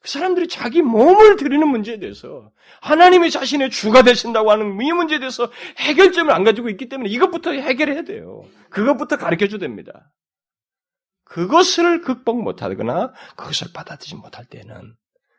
그 0.01 0.11
사람들이 0.11 0.49
자기 0.49 0.83
몸을 0.83 1.37
드리는 1.37 1.67
문제에 1.67 1.99
대해서 1.99 2.53
하나님이 2.83 3.31
자신의 3.31 3.71
주가 3.71 4.03
되신다고 4.03 4.51
하는 4.51 4.79
이 4.79 4.93
문제에 4.93 5.19
대해서 5.21 5.51
해결점을 5.79 6.31
안 6.31 6.45
가지고 6.45 6.69
있기 6.69 6.91
때문에 6.91 7.09
이것부터 7.09 7.53
해결해야 7.53 8.03
돼요. 8.03 8.43
그것부터 8.69 9.17
가르쳐 9.17 9.49
줘야 9.49 9.59
됩니다. 9.59 10.13
그것을 11.25 12.01
극복 12.03 12.43
못하거나 12.43 13.13
그것을 13.37 13.69
받아들이지 13.73 14.17
못할 14.17 14.45
때는 14.45 14.95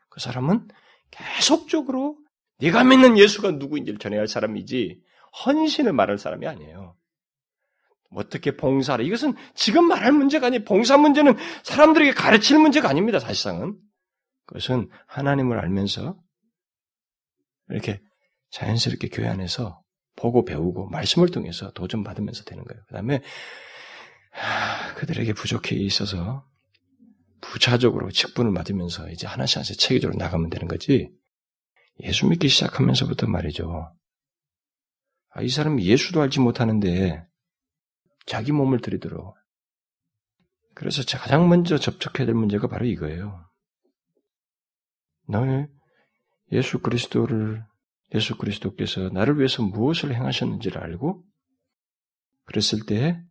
그 0.09 0.19
사람은 0.19 0.67
계속적으로 1.11 2.17
네가 2.59 2.83
믿는 2.83 3.17
예수가 3.17 3.51
누구인지를 3.51 3.99
전해야 3.99 4.21
할 4.21 4.27
사람이지 4.27 5.01
헌신을 5.45 5.93
말할 5.93 6.17
사람이 6.17 6.47
아니에요. 6.47 6.95
어떻게 8.11 8.55
봉사를 8.55 9.03
이것은 9.05 9.35
지금 9.55 9.87
말할 9.87 10.13
문제가 10.13 10.47
아니 10.47 10.63
봉사 10.63 10.97
문제는 10.97 11.35
사람들에게 11.63 12.13
가르칠 12.13 12.59
문제가 12.59 12.89
아닙니다. 12.89 13.19
사실상은 13.19 13.77
그것은 14.45 14.89
하나님을 15.07 15.59
알면서 15.59 16.17
이렇게 17.69 17.99
자연스럽게 18.51 19.09
교회 19.09 19.27
안에서 19.27 19.81
보고 20.15 20.45
배우고 20.45 20.87
말씀을 20.89 21.29
통해서 21.29 21.71
도전 21.71 22.03
받으면서 22.03 22.43
되는 22.43 22.63
거예요. 22.63 22.81
그 22.87 22.93
다음에 22.93 23.21
그들에게 24.97 25.33
부족해 25.33 25.75
있어서 25.75 26.47
부차적으로 27.41 28.11
직분을 28.11 28.51
맡으면서 28.51 29.09
이제 29.09 29.27
하나씩 29.27 29.57
하나씩 29.57 29.77
체계적으로 29.79 30.17
나가면 30.17 30.49
되는 30.49 30.67
거지. 30.67 31.11
예수 32.01 32.27
믿기 32.27 32.49
시작하면서부터 32.49 33.27
말이죠. 33.27 33.93
아, 35.29 35.41
이 35.41 35.49
사람이 35.49 35.85
예수도 35.85 36.21
알지 36.21 36.39
못하는데 36.39 37.25
자기 38.25 38.51
몸을 38.51 38.81
들이도록. 38.81 39.35
그래서 40.73 41.03
가장 41.17 41.47
먼저 41.47 41.77
접촉해야 41.77 42.25
될 42.25 42.35
문제가 42.35 42.67
바로 42.67 42.85
이거예요. 42.85 43.47
너의 45.27 45.67
예수 46.51 46.79
그리스도를 46.79 47.63
예수 48.13 48.37
그리스도께서 48.37 49.09
나를 49.09 49.37
위해서 49.37 49.63
무엇을 49.63 50.13
행하셨는지를 50.13 50.81
알고 50.81 51.23
그랬을 52.45 52.85
때 52.85 53.21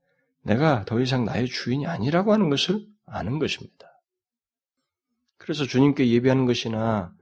내가 0.45 0.85
더 0.85 1.01
이상 1.01 1.25
나의 1.25 1.49
주인이 1.49 1.87
아니라고 1.87 2.33
하는 2.33 2.51
것을 2.51 2.87
아는 3.07 3.39
것입니다. 3.39 4.01
그래서 5.37 5.65
주님께 5.65 6.09
예배하는 6.09 6.47
것이나 6.47 7.13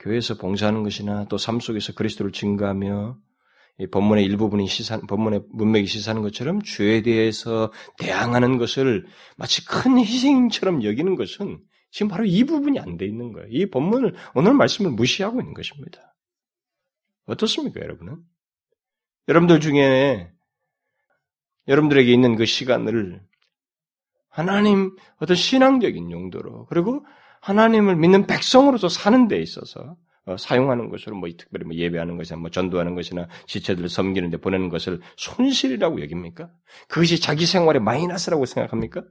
교회에서 0.00 0.36
봉사하는 0.36 0.82
것이나 0.82 1.26
또 1.28 1.36
삶 1.36 1.60
속에서 1.60 1.92
그리스도를 1.94 2.32
증가하며 2.32 3.18
이 3.78 3.86
본문의 3.88 4.24
일부분이 4.24 4.68
시사, 4.68 5.00
본문의 5.00 5.42
문맥이 5.50 5.86
시사하는 5.86 6.22
것처럼 6.22 6.62
죄에 6.62 7.02
대해서 7.02 7.72
대항하는 7.98 8.58
것을 8.58 9.06
마치 9.36 9.64
큰 9.66 9.98
희생처럼 9.98 10.84
여기는 10.84 11.16
것은 11.16 11.58
지금 11.90 12.08
바로 12.08 12.24
이 12.24 12.44
부분이 12.44 12.78
안 12.78 12.96
돼 12.96 13.06
있는 13.06 13.32
거예요. 13.32 13.48
이 13.50 13.66
본문을, 13.66 14.14
오늘 14.34 14.54
말씀을 14.54 14.90
무시하고 14.92 15.40
있는 15.40 15.54
것입니다. 15.54 16.14
어떻습니까, 17.26 17.80
여러분은? 17.80 18.18
여러분들 19.28 19.60
중에 19.60 20.30
여러분들에게 21.68 22.12
있는 22.12 22.36
그 22.36 22.46
시간을 22.46 23.20
하나님 24.28 24.96
어떤 25.18 25.36
신앙적인 25.36 26.10
용도로 26.10 26.66
그리고 26.66 27.04
하나님을 27.40 27.96
믿는 27.96 28.26
백성으로서 28.26 28.88
사는 28.88 29.28
데 29.28 29.40
있어서 29.40 29.96
어, 30.26 30.36
사용하는 30.38 30.88
것으로 30.88 31.16
뭐 31.16 31.28
특별히 31.36 31.66
뭐 31.66 31.74
예배하는 31.74 32.16
것이나 32.16 32.38
뭐 32.40 32.50
전도하는 32.50 32.94
것이나 32.94 33.28
지체들을 33.46 33.88
섬기는 33.90 34.30
데 34.30 34.38
보내는 34.38 34.70
것을 34.70 35.00
손실이라고 35.16 36.00
여깁니까? 36.00 36.50
그것이 36.88 37.20
자기 37.20 37.44
생활의 37.44 37.82
마이너스라고 37.82 38.46
생각합니까? 38.46 39.04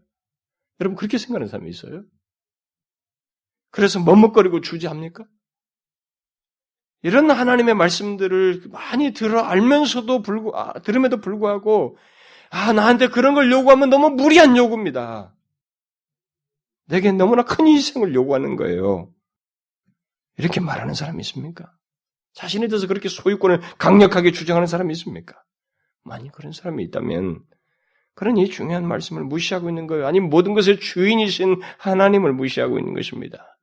여러분 0.80 0.98
그렇게 0.98 1.20
생각하는 1.20 1.48
사람이 1.48 1.70
있어요? 1.70 2.04
그래서 3.70 4.00
머뭇거리고 4.00 4.62
주지합니까? 4.62 5.26
이런 7.04 7.30
하나님의 7.30 7.76
말씀들을 7.76 8.64
많이 8.72 9.12
들어 9.12 9.42
알면서도 9.42 10.22
불구 10.22 10.52
아, 10.56 10.74
들음에도 10.80 11.20
불구하고 11.20 11.98
아, 12.56 12.72
나한테 12.72 13.08
그런 13.08 13.34
걸 13.34 13.52
요구하면 13.52 13.90
너무 13.90 14.12
무리한 14.12 14.56
요구입니다. 14.56 15.36
내게 16.86 17.12
너무나 17.12 17.44
큰 17.44 17.66
희생을 17.66 18.14
요구하는 18.14 18.58
거예요. 18.58 19.12
이렇게 20.38 20.60
말하는 20.60 20.94
사람이 20.94 21.20
있습니까? 21.22 21.74
자신에 22.34 22.68
대해서 22.68 22.86
그렇게 22.86 23.10
소유권을 23.10 23.60
강력하게 23.80 24.32
주장하는 24.32 24.68
사람이 24.68 24.92
있습니까? 24.94 25.42
만약 26.04 26.32
그런 26.34 26.52
사람이 26.52 26.84
있다면, 26.84 27.42
그런 28.14 28.38
이 28.38 28.48
중요한 28.48 28.88
말씀을 28.88 29.24
무시하고 29.24 29.70
있는 29.70 29.88
거예요. 29.88 30.06
아니면 30.06 30.30
모든 30.30 30.54
것의 30.54 30.80
주인이신 30.80 31.60
하나님을 31.80 32.34
무시하고 32.34 32.78
있는 32.78 32.94
것입니다. 32.94 33.58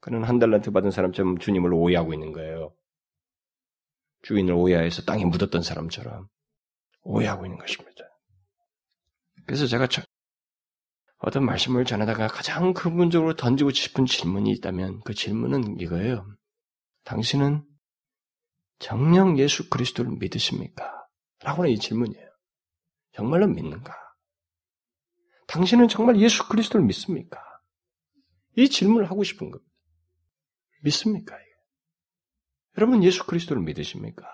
그는 0.00 0.24
한 0.24 0.40
달란트 0.40 0.72
받은 0.72 0.90
사람처럼 0.90 1.38
주님을 1.38 1.72
오해하고 1.72 2.12
있는 2.12 2.32
거예요. 2.32 2.74
주인을 4.22 4.52
오해해서 4.54 5.02
땅에 5.02 5.24
묻었던 5.24 5.62
사람처럼. 5.62 6.28
오해하고 7.08 7.46
있는 7.46 7.58
것입니다. 7.58 8.04
그래서 9.46 9.66
제가 9.66 9.88
어떤 11.18 11.44
말씀을 11.44 11.84
전하다가 11.84 12.28
가장 12.28 12.74
근본적으로 12.74 13.34
던지고 13.34 13.70
싶은 13.70 14.06
질문이 14.06 14.50
있다면 14.52 15.00
그 15.04 15.14
질문은 15.14 15.80
이거예요. 15.80 16.26
당신은 17.04 17.64
정령 18.78 19.38
예수 19.38 19.70
그리스도를 19.70 20.12
믿으십니까? 20.18 21.08
라고는 21.40 21.70
이 21.70 21.78
질문이에요. 21.78 22.28
정말로 23.12 23.48
믿는가? 23.48 23.92
당신은 25.48 25.88
정말 25.88 26.20
예수 26.20 26.46
그리스도를 26.46 26.84
믿습니까? 26.86 27.42
이 28.56 28.68
질문을 28.68 29.10
하고 29.10 29.24
싶은 29.24 29.50
겁니다. 29.50 29.72
믿습니까? 30.82 31.36
여러분 32.76 33.02
예수 33.02 33.24
그리스도를 33.26 33.62
믿으십니까? 33.62 34.24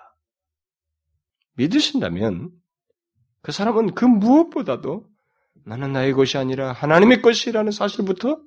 믿으신다면 1.55 2.51
그 3.45 3.53
사람은 3.53 3.95
그 3.95 4.07
무엇보다도 4.07 5.07
나는 5.67 5.93
나의 5.93 6.15
것이 6.15 6.39
아니라 6.39 6.73
하나님의 6.73 7.21
것이라는 7.21 7.71
사실부터 7.71 8.41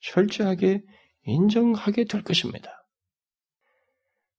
철저하게 0.00 0.82
인정하게 1.24 2.06
될 2.06 2.22
것입니다. 2.22 2.72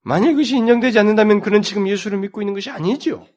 만약 0.02 0.32
그것이 0.32 0.58
인정되지 0.58 0.98
않는다면 0.98 1.42
그는 1.42 1.62
지금 1.62 1.88
예수를 1.88 2.18
믿고 2.18 2.42
있는 2.42 2.56
것이 2.56 2.72
아니죠. 2.72 3.28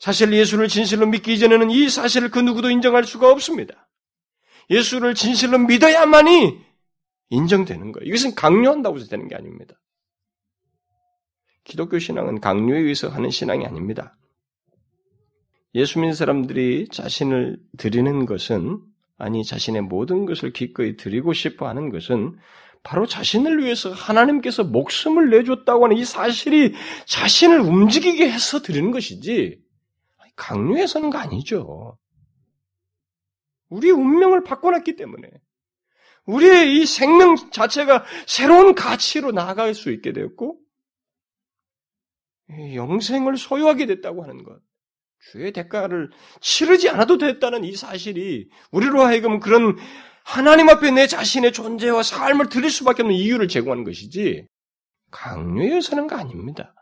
사실 0.00 0.32
예수를 0.32 0.66
진실로 0.66 1.06
믿기 1.06 1.34
이전에는 1.34 1.70
이 1.70 1.88
사실을 1.88 2.30
그 2.30 2.40
누구도 2.40 2.70
인정할 2.70 3.04
수가 3.04 3.30
없습니다. 3.30 3.88
예수를 4.68 5.14
진실로 5.14 5.58
믿어야만이 5.58 6.58
인정되는 7.28 7.92
거예요. 7.92 8.08
이것은 8.08 8.34
강요한다고 8.34 8.96
해서 8.96 9.06
되는 9.06 9.28
게 9.28 9.36
아닙니다. 9.36 9.80
기독교 11.62 12.00
신앙은 12.00 12.40
강요에 12.40 12.80
의해서 12.80 13.08
하는 13.08 13.30
신앙이 13.30 13.64
아닙니다. 13.64 14.16
예수 15.74 15.98
믿는 15.98 16.14
사람들이 16.14 16.88
자신을 16.88 17.58
드리는 17.78 18.26
것은 18.26 18.80
아니 19.18 19.44
자신의 19.44 19.82
모든 19.82 20.26
것을 20.26 20.52
기꺼이 20.52 20.96
드리고 20.96 21.32
싶어 21.32 21.68
하는 21.68 21.90
것은 21.90 22.36
바로 22.82 23.06
자신을 23.06 23.64
위해서 23.64 23.90
하나님께서 23.90 24.62
목숨을 24.62 25.30
내줬다고 25.30 25.84
하는 25.84 25.96
이 25.96 26.04
사실이 26.04 26.74
자신을 27.06 27.60
움직이게 27.60 28.30
해서 28.30 28.60
드리는 28.60 28.90
것이지 28.90 29.58
강요해서는 30.36 31.10
거 31.10 31.18
아니죠. 31.18 31.98
우리 33.68 33.90
운명을 33.90 34.44
바꿔놨기 34.44 34.96
때문에 34.96 35.28
우리의 36.26 36.76
이 36.76 36.86
생명 36.86 37.36
자체가 37.50 38.04
새로운 38.26 38.74
가치로 38.74 39.32
나아갈 39.32 39.74
수 39.74 39.90
있게 39.90 40.12
되었고 40.12 40.58
영생을 42.74 43.36
소유하게 43.36 43.86
됐다고 43.86 44.22
하는 44.22 44.42
것. 44.42 44.60
주의 45.30 45.52
대가를 45.52 46.10
치르지 46.40 46.88
않아도 46.90 47.18
됐다는 47.18 47.64
이 47.64 47.74
사실이 47.74 48.48
우리로 48.70 49.02
하여금 49.02 49.40
그런 49.40 49.76
하나님 50.24 50.68
앞에 50.68 50.90
내 50.90 51.06
자신의 51.06 51.52
존재와 51.52 52.02
삶을 52.02 52.48
드릴 52.48 52.70
수밖에 52.70 53.02
없는 53.02 53.16
이유를 53.16 53.48
제공하는 53.48 53.84
것이지 53.84 54.46
강요해서는 55.10 56.06
거 56.08 56.16
아닙니다. 56.16 56.74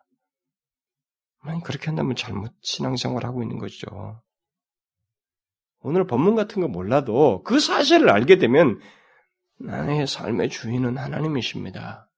만약 1.42 1.64
그렇게 1.64 1.86
한다면 1.86 2.14
잘못 2.14 2.52
신앙생활을 2.62 3.28
하고 3.28 3.42
있는 3.42 3.58
것이죠. 3.58 4.22
오늘 5.80 6.06
법문 6.06 6.36
같은 6.36 6.62
거 6.62 6.68
몰라도 6.68 7.42
그 7.42 7.58
사실을 7.58 8.10
알게 8.10 8.38
되면 8.38 8.80
나의 9.58 10.06
삶의 10.06 10.50
주인은 10.50 10.96
하나님이십니다. 10.96 12.08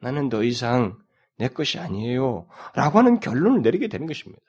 나는 0.00 0.28
더 0.28 0.44
이상 0.44 0.98
내 1.38 1.48
것이 1.48 1.78
아니에요. 1.78 2.48
라고 2.74 2.98
하는 2.98 3.20
결론을 3.20 3.62
내리게 3.62 3.88
되는 3.88 4.06
것입니다. 4.06 4.42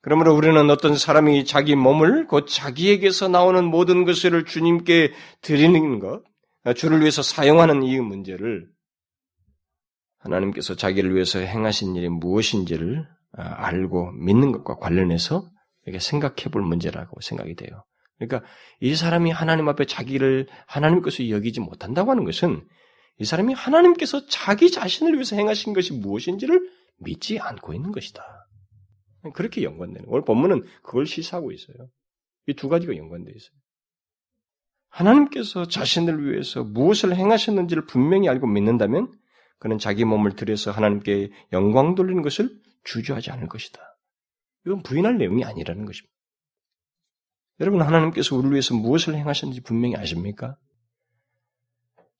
그러므로 0.00 0.34
우리는 0.34 0.70
어떤 0.70 0.96
사람이 0.96 1.44
자기 1.44 1.74
몸을 1.74 2.26
곧 2.26 2.46
자기에게서 2.48 3.28
나오는 3.28 3.64
모든 3.64 4.04
것을 4.04 4.44
주님께 4.44 5.12
드리는 5.42 5.98
것, 5.98 6.22
주를 6.76 7.00
위해서 7.00 7.22
사용하는 7.22 7.82
이 7.82 7.98
문제를 7.98 8.68
하나님께서 10.18 10.76
자기를 10.76 11.14
위해서 11.14 11.38
행하신 11.38 11.96
일이 11.96 12.08
무엇인지를 12.08 13.06
알고 13.32 14.12
믿는 14.12 14.52
것과 14.52 14.76
관련해서 14.76 15.48
이렇게 15.84 15.98
생각해 15.98 16.50
볼 16.50 16.62
문제라고 16.62 17.20
생각이 17.20 17.54
돼요. 17.54 17.84
그러니까 18.18 18.48
이 18.80 18.94
사람이 18.94 19.30
하나님 19.30 19.68
앞에 19.68 19.84
자기를 19.84 20.48
하나님 20.66 21.02
것을 21.02 21.30
여기지 21.30 21.60
못한다고 21.60 22.10
하는 22.10 22.24
것은 22.24 22.66
이 23.20 23.24
사람이 23.24 23.54
하나님께서 23.54 24.26
자기 24.26 24.70
자신을 24.70 25.14
위해서 25.14 25.36
행하신 25.36 25.72
것이 25.72 25.92
무엇인지를 25.92 26.60
믿지 26.98 27.38
않고 27.38 27.74
있는 27.74 27.92
것이다. 27.92 28.22
그렇게 29.34 29.62
연관되는. 29.62 30.04
오늘 30.08 30.24
본문은 30.24 30.64
그걸 30.82 31.06
시사하고 31.06 31.52
있어요. 31.52 31.76
이 32.46 32.54
두 32.54 32.68
가지가 32.68 32.96
연관되어 32.96 33.34
있어요. 33.34 33.58
하나님께서 34.88 35.68
자신을 35.68 36.24
위해서 36.24 36.64
무엇을 36.64 37.14
행하셨는지를 37.14 37.84
분명히 37.86 38.28
알고 38.28 38.46
믿는다면 38.46 39.12
그는 39.58 39.78
자기 39.78 40.04
몸을 40.04 40.34
들여서 40.34 40.70
하나님께 40.70 41.30
영광 41.52 41.94
돌리는 41.94 42.22
것을 42.22 42.48
주저하지 42.84 43.30
않을 43.32 43.48
것이다. 43.48 43.80
이건 44.66 44.82
부인할 44.82 45.18
내용이 45.18 45.44
아니라는 45.44 45.84
것입니다. 45.84 46.14
여러분 47.60 47.82
하나님께서 47.82 48.36
우리를 48.36 48.52
위해서 48.52 48.74
무엇을 48.74 49.14
행하셨는지 49.14 49.62
분명히 49.62 49.96
아십니까? 49.96 50.56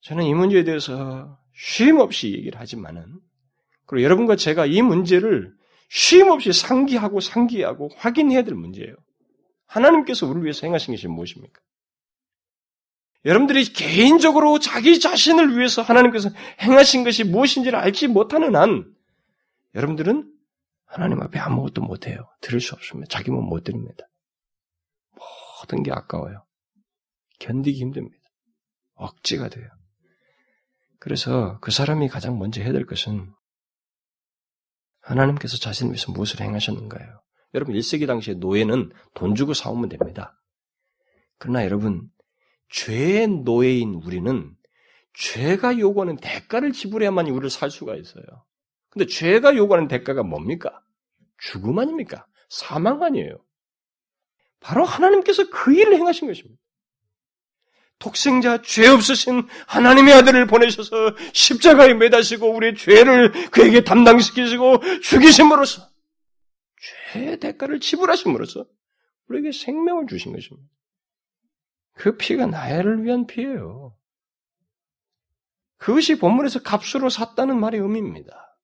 저는 0.01 0.25
이 0.25 0.33
문제에 0.33 0.63
대해서 0.63 1.39
쉼 1.53 1.97
없이 1.97 2.33
얘기를 2.33 2.59
하지만은 2.59 3.19
그리고 3.85 4.03
여러분과 4.03 4.35
제가 4.35 4.65
이 4.65 4.81
문제를 4.81 5.57
쉼없이 5.89 6.53
상기하고 6.53 7.19
상기하고 7.19 7.89
확인해야 7.97 8.43
될 8.43 8.55
문제예요. 8.55 8.95
하나님께서 9.65 10.25
우리를 10.25 10.43
위해서 10.43 10.65
행하신 10.67 10.93
것이 10.93 11.07
무엇입니까? 11.07 11.59
여러분들이 13.25 13.65
개인적으로 13.65 14.59
자기 14.59 14.99
자신을 14.99 15.57
위해서 15.57 15.81
하나님께서 15.81 16.29
행하신 16.61 17.03
것이 17.03 17.23
무엇인지를 17.23 17.77
알지 17.77 18.07
못하는 18.07 18.55
한 18.55 18.93
여러분들은 19.75 20.31
하나님 20.85 21.21
앞에 21.21 21.37
아무것도 21.37 21.81
못해요. 21.81 22.29
들을 22.41 22.61
수 22.61 22.73
없습니다. 22.75 23.09
자기 23.09 23.29
몸 23.31 23.45
못 23.45 23.63
드립니다. 23.63 24.05
모든 25.61 25.83
게 25.83 25.91
아까워요. 25.91 26.45
견디기 27.39 27.79
힘듭니다. 27.79 28.17
억지가 28.95 29.49
돼요. 29.49 29.67
그래서 30.99 31.59
그 31.61 31.71
사람이 31.71 32.07
가장 32.07 32.39
먼저 32.39 32.61
해야 32.61 32.71
될 32.73 32.85
것은 32.85 33.31
하나님께서 35.09 35.57
자신을 35.57 35.91
위해서 35.91 36.11
무엇을 36.11 36.41
행하셨는가요? 36.41 37.21
여러분 37.53 37.75
1세기 37.75 38.05
당시에 38.05 38.35
노예는 38.35 38.91
돈 39.15 39.35
주고 39.35 39.53
사오면 39.53 39.89
됩니다. 39.89 40.39
그러나 41.37 41.63
여러분 41.63 42.09
죄의 42.69 43.27
노예인 43.27 43.95
우리는 43.95 44.55
죄가 45.13 45.79
요구하는 45.79 46.17
대가를 46.17 46.71
지불해야만이 46.71 47.31
우리를 47.31 47.49
살 47.49 47.71
수가 47.71 47.95
있어요. 47.95 48.23
근데 48.89 49.05
죄가 49.05 49.55
요구하는 49.55 49.87
대가가 49.87 50.23
뭡니까? 50.23 50.81
죽음 51.37 51.79
아닙니까? 51.79 52.27
사망 52.49 53.01
아니에요. 53.01 53.43
바로 54.59 54.83
하나님께서 54.85 55.49
그 55.49 55.73
일을 55.73 55.95
행하신 55.95 56.27
것입니다. 56.27 56.61
독생자 57.99 58.61
죄 58.61 58.87
없으신 58.87 59.47
하나님의 59.67 60.13
아들을 60.13 60.47
보내셔서 60.47 61.15
십자가에 61.33 61.93
매다시고 61.93 62.49
우리의 62.55 62.75
죄를 62.75 63.51
그에게 63.51 63.83
담당시키시고 63.83 65.01
죽이심으로써 65.01 65.89
죄의 67.11 67.39
대가를 67.39 67.81
지불하심으로써 67.81 68.65
우리에게 69.27 69.51
생명을 69.51 70.07
주신 70.07 70.31
것입니다. 70.33 70.67
그 71.93 72.15
피가 72.15 72.45
나를 72.45 73.03
위한 73.03 73.27
피예요. 73.27 73.95
그것이 75.77 76.17
본문에서 76.17 76.61
값으로 76.61 77.09
샀다는 77.09 77.59
말의 77.59 77.81
의미입니다. 77.81 78.57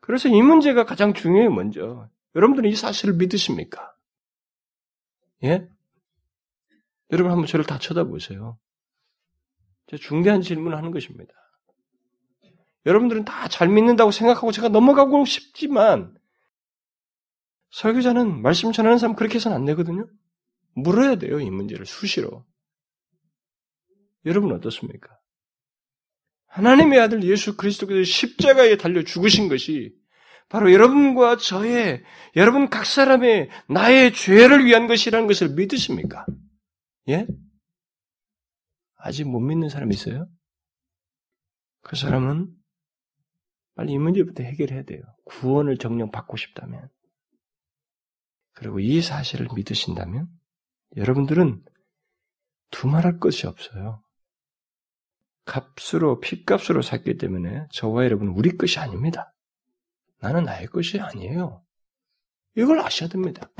그래서 0.00 0.28
이 0.28 0.42
문제가 0.42 0.84
가장 0.84 1.14
중요해요, 1.14 1.50
먼저. 1.50 2.08
여러분들은 2.34 2.68
이 2.70 2.74
사실을 2.74 3.14
믿으십니까? 3.14 3.94
예? 5.44 5.68
여러분 7.12 7.30
한번 7.30 7.46
저를 7.46 7.64
다 7.64 7.78
쳐다보세요. 7.78 8.58
중대한 10.00 10.40
질문을 10.40 10.76
하는 10.76 10.90
것입니다. 10.90 11.32
여러분들은 12.86 13.24
다 13.24 13.48
잘 13.48 13.68
믿는다고 13.68 14.10
생각하고 14.10 14.50
제가 14.50 14.68
넘어가고 14.68 15.24
싶지만 15.24 16.16
설교자는 17.70 18.40
말씀 18.42 18.72
전하는 18.72 18.98
사람 18.98 19.14
그렇게 19.14 19.36
해서는 19.36 19.56
안 19.56 19.64
되거든요. 19.66 20.06
물어야 20.74 21.16
돼요, 21.16 21.38
이 21.38 21.50
문제를 21.50 21.84
수시로. 21.86 22.46
여러분 24.24 24.52
어떻습니까? 24.52 25.18
하나님의 26.46 27.00
아들 27.00 27.22
예수 27.24 27.56
그리스도께서 27.56 28.04
십자가에 28.04 28.76
달려 28.76 29.02
죽으신 29.02 29.48
것이 29.48 29.94
바로 30.48 30.72
여러분과 30.72 31.36
저의, 31.36 32.02
여러분 32.36 32.68
각 32.68 32.84
사람의 32.84 33.50
나의 33.68 34.12
죄를 34.12 34.64
위한 34.64 34.86
것이라는 34.86 35.26
것을 35.26 35.50
믿으십니까? 35.50 36.26
예? 37.08 37.26
아직 38.96 39.28
못 39.28 39.40
믿는 39.40 39.68
사람 39.68 39.90
있어요? 39.90 40.28
그 41.82 41.96
사람은 41.96 42.54
빨리 43.74 43.92
이 43.92 43.98
문제부터 43.98 44.42
해결해야 44.44 44.84
돼요. 44.84 45.02
구원을 45.24 45.78
정령 45.78 46.10
받고 46.10 46.36
싶다면. 46.36 46.88
그리고 48.52 48.78
이 48.80 49.00
사실을 49.00 49.48
믿으신다면 49.54 50.28
여러분들은 50.96 51.64
두말할 52.70 53.18
것이 53.18 53.46
없어요. 53.46 54.02
값으로 55.44 56.20
핏값으로 56.20 56.82
샀기 56.82 57.16
때문에 57.16 57.66
저와 57.72 58.04
여러분은 58.04 58.32
우리 58.34 58.56
것이 58.56 58.78
아닙니다. 58.78 59.34
나는 60.20 60.44
나의 60.44 60.66
것이 60.68 61.00
아니에요. 61.00 61.64
이걸 62.56 62.80
아셔야 62.80 63.08
됩니다. 63.08 63.50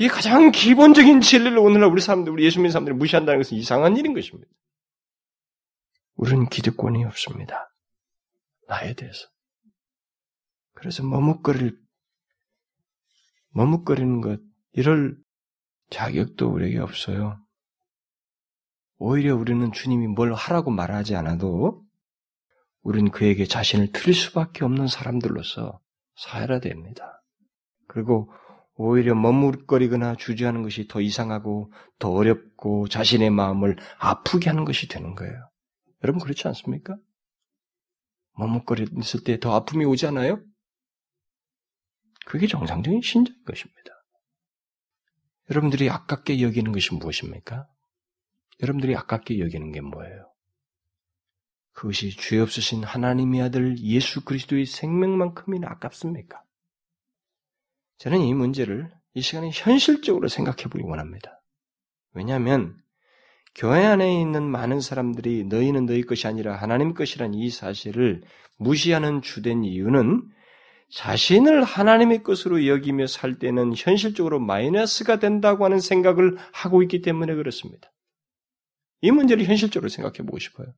이게 0.00 0.08
가장 0.08 0.50
기본적인 0.50 1.20
진리를 1.20 1.58
오늘날 1.58 1.90
우리 1.90 2.00
사람들, 2.00 2.32
우리 2.32 2.46
예수 2.46 2.58
믿는 2.58 2.70
사람들이 2.70 2.96
무시한다는 2.96 3.38
것은 3.38 3.58
이상한 3.58 3.98
일인 3.98 4.14
것입니다. 4.14 4.50
우리는 6.14 6.48
기득권이 6.48 7.04
없습니다. 7.04 7.70
나에 8.66 8.94
대해서. 8.94 9.28
그래서 10.72 11.02
머뭇거릴, 11.02 11.78
머뭇거리는 13.50 14.22
것, 14.22 14.40
이럴 14.72 15.18
자격도 15.90 16.48
우리에게 16.48 16.78
없어요. 16.78 17.38
오히려 18.96 19.36
우리는 19.36 19.70
주님이 19.70 20.06
뭘 20.06 20.32
하라고 20.32 20.70
말하지 20.70 21.14
않아도 21.16 21.84
우리는 22.80 23.10
그에게 23.10 23.44
자신을 23.44 23.92
틀릴 23.92 24.14
수밖에 24.14 24.64
없는 24.64 24.86
사람들로서 24.86 25.78
살아야 26.16 26.58
됩니다. 26.58 27.22
그리고 27.86 28.32
오히려 28.82 29.14
머뭇거리거나 29.14 30.16
주저하는 30.16 30.62
것이 30.62 30.88
더 30.88 31.02
이상하고 31.02 31.70
더 31.98 32.10
어렵고 32.12 32.88
자신의 32.88 33.28
마음을 33.28 33.76
아프게 33.98 34.48
하는 34.48 34.64
것이 34.64 34.88
되는 34.88 35.14
거예요. 35.14 35.50
여러분 36.02 36.18
그렇지 36.22 36.48
않습니까? 36.48 36.96
머뭇거렸을 38.38 39.22
때 39.22 39.38
더 39.38 39.54
아픔이 39.54 39.84
오지 39.84 40.06
않아요? 40.06 40.42
그게 42.24 42.46
정상적인 42.46 43.02
신자인 43.02 43.36
것입니다. 43.44 43.90
여러분들이 45.50 45.90
아깝게 45.90 46.40
여기는 46.40 46.72
것이 46.72 46.94
무엇입니까? 46.94 47.66
여러분들이 48.62 48.96
아깝게 48.96 49.40
여기는 49.40 49.72
게 49.72 49.82
뭐예요? 49.82 50.32
그것이 51.72 52.16
죄 52.16 52.38
없으신 52.38 52.82
하나님의 52.84 53.42
아들 53.42 53.78
예수 53.80 54.24
그리스도의 54.24 54.64
생명만큼이나 54.64 55.68
아깝습니까? 55.68 56.42
저는 58.00 58.20
이 58.22 58.32
문제를 58.32 58.90
이 59.12 59.20
시간에 59.20 59.50
현실적으로 59.52 60.28
생각해 60.28 60.64
보기 60.70 60.82
원합니다. 60.82 61.42
왜냐하면 62.14 62.74
교회 63.54 63.84
안에 63.84 64.20
있는 64.20 64.42
많은 64.42 64.80
사람들이 64.80 65.44
너희는 65.44 65.84
너희 65.84 66.02
것이 66.02 66.26
아니라 66.26 66.56
하나님 66.56 66.94
것이란 66.94 67.34
이 67.34 67.50
사실을 67.50 68.22
무시하는 68.56 69.20
주된 69.20 69.64
이유는 69.64 70.26
자신을 70.92 71.62
하나님의 71.62 72.22
것으로 72.22 72.66
여기며 72.66 73.06
살 73.06 73.38
때는 73.38 73.74
현실적으로 73.76 74.40
마이너스가 74.40 75.18
된다고 75.18 75.66
하는 75.66 75.78
생각을 75.78 76.38
하고 76.52 76.82
있기 76.82 77.02
때문에 77.02 77.34
그렇습니다. 77.34 77.92
이 79.02 79.10
문제를 79.10 79.44
현실적으로 79.44 79.90
생각해 79.90 80.18
보고 80.24 80.38
싶어요. 80.38 80.72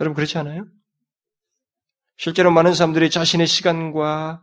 여러분 0.00 0.14
그렇지 0.14 0.38
않아요? 0.38 0.66
실제로 2.16 2.50
많은 2.50 2.72
사람들이 2.72 3.10
자신의 3.10 3.46
시간과 3.46 4.42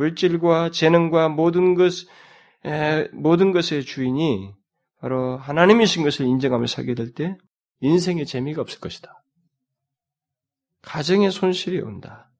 물질과 0.00 0.70
재능과 0.70 1.28
모든 1.28 1.74
것, 1.74 1.92
에, 2.64 3.08
모든 3.12 3.52
것의 3.52 3.84
주인이 3.84 4.54
바로 4.98 5.36
하나님이신 5.36 6.02
것을 6.02 6.26
인정하며 6.26 6.66
살게 6.66 6.94
될 6.94 7.12
때 7.12 7.36
인생의 7.80 8.24
재미가 8.26 8.62
없을 8.62 8.80
것이다. 8.80 9.22
가정의 10.82 11.30
손실이 11.30 11.80
온다. 11.80 12.30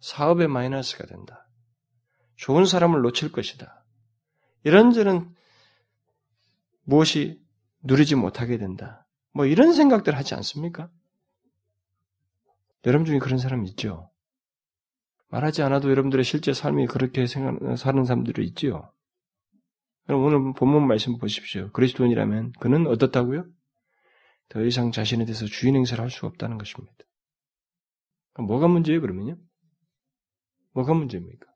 사업의 0.00 0.48
마이너스가 0.48 1.06
된다. 1.06 1.46
좋은 2.36 2.64
사람을 2.64 3.02
놓칠 3.02 3.32
것이다. 3.32 3.84
이런저런 4.64 5.34
무엇이 6.84 7.38
누리지 7.82 8.14
못하게 8.14 8.56
된다. 8.56 9.06
뭐 9.32 9.44
이런 9.44 9.74
생각들 9.74 10.16
하지 10.16 10.34
않습니까? 10.34 10.90
여러분 12.86 13.04
중에 13.04 13.18
그런 13.18 13.38
사람 13.38 13.64
있죠? 13.66 14.09
말하지 15.30 15.62
않아도 15.62 15.90
여러분들의 15.90 16.24
실제 16.24 16.52
삶이 16.52 16.86
그렇게 16.86 17.26
사는 17.26 17.76
사람들이 17.76 18.44
있지요? 18.48 18.92
그럼 20.06 20.24
오늘 20.24 20.52
본문 20.54 20.86
말씀 20.86 21.18
보십시오. 21.18 21.70
그리스도인이라면 21.72 22.52
그는 22.60 22.86
어떻다고요? 22.86 23.46
더 24.48 24.64
이상 24.64 24.90
자신에 24.90 25.24
대해서 25.24 25.46
주인 25.46 25.76
행세를 25.76 26.02
할 26.02 26.10
수가 26.10 26.26
없다는 26.28 26.58
것입니다. 26.58 26.92
뭐가 28.38 28.66
문제예요, 28.66 29.00
그러면요? 29.00 29.36
뭐가 30.72 30.94
문제입니까? 30.94 31.46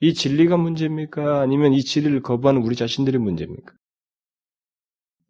이 0.00 0.14
진리가 0.14 0.56
문제입니까? 0.56 1.40
아니면 1.40 1.72
이 1.72 1.82
진리를 1.82 2.22
거부하는 2.22 2.62
우리 2.62 2.74
자신들의 2.76 3.20
문제입니까? 3.20 3.74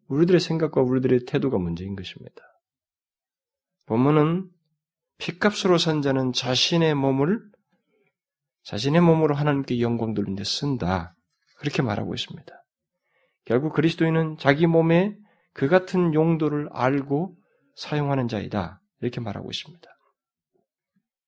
우리들의 0.07 0.39
생각과 0.39 0.81
우리들의 0.81 1.25
태도가 1.25 1.57
문제인 1.57 1.95
것입니다. 1.95 2.41
본문은 3.87 4.49
피값으로 5.17 5.77
산 5.77 6.01
자는 6.01 6.33
자신의 6.33 6.95
몸을 6.95 7.41
자신의 8.63 9.01
몸으로 9.01 9.35
하나님께 9.35 9.79
영광 9.79 10.13
돌리는 10.13 10.35
데 10.35 10.43
쓴다. 10.43 11.15
그렇게 11.57 11.81
말하고 11.81 12.13
있습니다. 12.13 12.51
결국 13.45 13.73
그리스도인은 13.73 14.37
자기 14.39 14.65
몸에 14.65 15.15
그 15.53 15.67
같은 15.67 16.13
용도를 16.13 16.69
알고 16.71 17.37
사용하는 17.75 18.27
자이다. 18.27 18.81
이렇게 19.01 19.21
말하고 19.21 19.49
있습니다. 19.51 19.87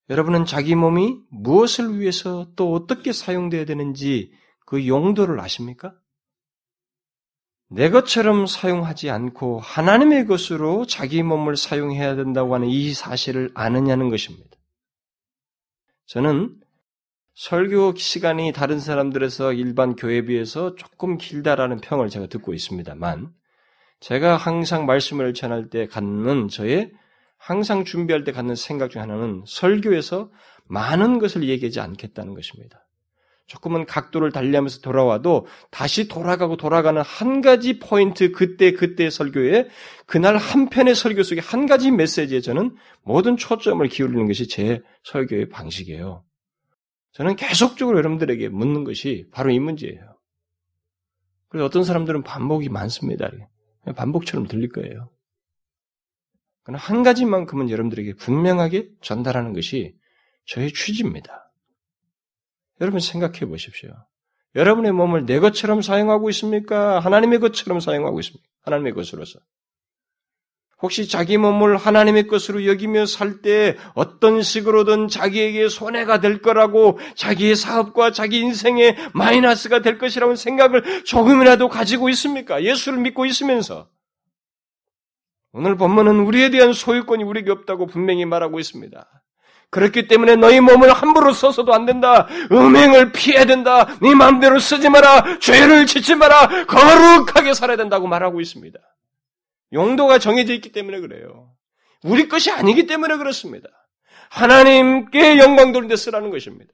여러분은 0.10 0.46
자기 0.46 0.74
몸이 0.76 1.20
무엇을 1.30 2.00
위해서 2.00 2.50
또 2.56 2.74
어떻게 2.74 3.14
사용되어야 3.14 3.66
되는지 3.66 4.32
그 4.66 4.88
용도를 4.88 5.40
아십니까? 5.40 5.94
내 7.70 7.90
것처럼 7.90 8.46
사용하지 8.46 9.10
않고 9.10 9.60
하나님의 9.60 10.26
것으로 10.26 10.86
자기 10.86 11.22
몸을 11.22 11.58
사용해야 11.58 12.16
된다고 12.16 12.56
하는 12.56 12.70
이 12.70 12.94
사실을 12.94 13.52
아느냐는 13.54 14.10
것입니다. 14.10 14.58
저는 16.06 16.56
설교 17.36 17.96
시간이 17.96 18.54
다른 18.54 18.80
사람들에서 18.80 19.54
일반 19.54 19.96
교회에 19.96 20.24
비해서 20.24 20.76
조금 20.76 21.18
길다라는 21.18 21.82
평을 21.82 22.10
제가 22.10 22.28
듣고 22.28 22.54
있습니다만, 22.54 23.32
제가 24.00 24.38
항상 24.38 24.86
말씀을 24.86 25.34
전할 25.34 25.70
때 25.70 25.88
갖는 25.88 26.48
저의 26.48 26.92
항상 27.38 27.84
준비할 27.84 28.24
때 28.24 28.32
갖는 28.32 28.56
생각 28.56 28.90
중 28.90 29.02
하나는 29.02 29.44
설교에서 29.46 30.32
많은 30.66 31.20
것을 31.20 31.48
얘기하지 31.48 31.80
않겠다는 31.80 32.34
것입니다. 32.34 32.87
조금은 33.48 33.86
각도를 33.86 34.32
달리하면서 34.32 34.82
돌아와도 34.82 35.48
다시 35.72 36.10
돌아가고 36.10 36.58
돌아가는 36.58 37.02
한 37.02 37.42
가지 37.42 37.80
포인트 37.80 38.32
그때 38.32 38.74
그때 38.74 39.10
설교에 39.10 39.70
그날 40.06 40.36
한 40.36 40.70
편의 40.70 40.96
설교 40.96 41.24
속에 41.24 41.40
한 41.40 41.66
가지 41.66 41.90
메시지에 41.90 42.42
저는 42.42 42.76
모든 43.04 43.38
초점을 43.38 43.86
기울이는 43.88 44.28
것이 44.28 44.48
제 44.48 44.82
설교의 45.04 45.50
방식이에요. 45.50 46.26
저는 47.14 47.38
계속적으로 47.38 47.98
여러분들에게 47.98 48.50
묻는 48.50 48.84
것이 48.84 49.28
바로 49.32 49.50
이 49.50 49.60
문제예요. 49.60 50.18
그래서 51.48 51.66
어떤 51.66 51.86
사람들은 51.86 52.24
반복이 52.24 52.68
많습니다. 52.68 53.32
반복처럼 53.96 54.48
들릴 54.48 54.70
거예요. 54.70 55.10
그러나 56.64 56.84
한 56.84 57.02
가지만큼은 57.02 57.70
여러분들에게 57.70 58.16
분명하게 58.16 58.90
전달하는 59.02 59.54
것이 59.54 59.96
저의 60.46 60.74
취지입니다. 60.74 61.47
여러분 62.82 63.00
생각해 63.00 63.46
보십시오. 63.46 63.92
여러분의 64.56 64.92
몸을 64.92 65.26
내 65.26 65.40
것처럼 65.40 65.82
사용하고 65.82 66.30
있습니까? 66.32 67.00
하나님의 67.00 67.40
것처럼 67.40 67.80
사용하고 67.80 68.20
있습니까? 68.20 68.48
하나님의 68.64 68.94
것으로서. 68.94 69.40
혹시 70.80 71.08
자기 71.08 71.38
몸을 71.38 71.76
하나님의 71.78 72.28
것으로 72.28 72.66
여기며 72.68 73.08
살 73.08 73.42
때 73.42 73.78
어떤 73.96 74.44
식으로든 74.44 75.08
자기에게 75.08 75.70
손해가 75.70 76.20
될 76.20 76.42
거라고 76.42 77.00
자기의 77.16 77.56
사업과 77.56 78.12
자기 78.12 78.40
인생에 78.40 78.96
마이너스가 79.14 79.82
될 79.82 79.98
것이라는 79.98 80.36
생각을 80.36 81.04
조금이라도 81.04 81.68
가지고 81.68 82.10
있습니까? 82.10 82.64
예수를 82.64 83.00
믿고 83.00 83.26
있으면서. 83.26 83.90
오늘 85.52 85.76
본문은 85.76 86.20
우리에 86.20 86.52
대한 86.52 86.74
소유권이 86.74 87.24
우리에게 87.24 87.50
없다고 87.52 87.88
분명히 87.88 88.26
말하고 88.26 88.60
있습니다. 88.60 89.24
그렇기 89.70 90.08
때문에 90.08 90.36
너희 90.36 90.60
몸을 90.62 90.94
함부로 90.94 91.34
써서도 91.34 91.74
안 91.74 91.86
된다. 91.86 92.28
음행을 92.52 93.12
피해야 93.12 93.46
된다. 93.46 93.98
네 94.02 94.16
마음대로 94.16 94.60
쓰지 94.60 94.90
마라. 94.90 95.40
죄를 95.40 95.86
짓지 95.86 96.16
마라. 96.16 96.66
거룩하게 96.66 97.54
살아야 97.54 97.76
된다고 97.76 98.08
말하고 98.08 98.40
있습니다. 98.40 98.80
용도가 99.74 100.20
정해져 100.20 100.54
있기 100.54 100.72
때문에 100.72 101.00
그래요. 101.02 101.52
우리 102.04 102.30
것이 102.30 102.52
아니기 102.52 102.88
때문에 102.88 103.18
그렇습니다. 103.18 103.68
하나님께 104.30 105.38
영광 105.40 105.72
돌린 105.72 105.90
데 105.90 105.96
쓰라는 105.96 106.30
것입니다. 106.30 106.72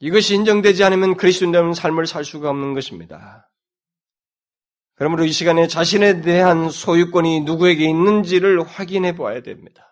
이것이 0.00 0.34
인정되지 0.34 0.84
않으면 0.84 1.16
그리스도인다운 1.16 1.74
삶을 1.74 2.06
살 2.06 2.24
수가 2.24 2.50
없는 2.50 2.72
것입니다. 2.72 3.50
그러므로 4.94 5.24
이 5.24 5.32
시간에 5.32 5.66
자신에 5.66 6.20
대한 6.22 6.70
소유권이 6.70 7.40
누구에게 7.42 7.84
있는지를 7.84 8.62
확인해 8.62 9.14
보아야 9.14 9.42
됩니다. 9.42 9.88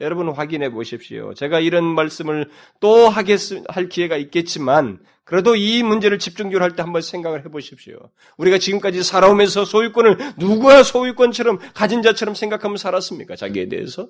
여러분 0.00 0.28
확인해 0.28 0.70
보십시오. 0.70 1.34
제가 1.34 1.60
이런 1.60 1.84
말씀을 1.84 2.50
또 2.80 3.08
하겠, 3.08 3.40
할 3.68 3.88
기회가 3.88 4.16
있겠지만, 4.16 4.98
그래도 5.24 5.54
이 5.56 5.82
문제를 5.82 6.18
집중적으로 6.18 6.64
할 6.64 6.72
때 6.76 6.82
한번 6.82 7.00
생각을 7.00 7.44
해 7.44 7.48
보십시오. 7.48 8.10
우리가 8.36 8.58
지금까지 8.58 9.02
살아오면서 9.02 9.64
소유권을 9.64 10.34
누구야 10.36 10.82
소유권처럼 10.82 11.58
가진 11.74 12.02
자처럼 12.02 12.34
생각하면 12.34 12.76
살았습니까? 12.76 13.36
자기에 13.36 13.68
대해서? 13.68 14.08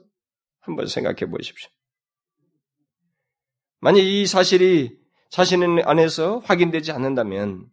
한번 0.61 0.87
생각해 0.87 1.31
보십시오. 1.31 1.71
만약 3.81 4.01
이 4.01 4.27
사실이 4.27 4.97
자신 5.29 5.63
안에서 5.85 6.39
확인되지 6.39 6.93
않는다면, 6.93 7.67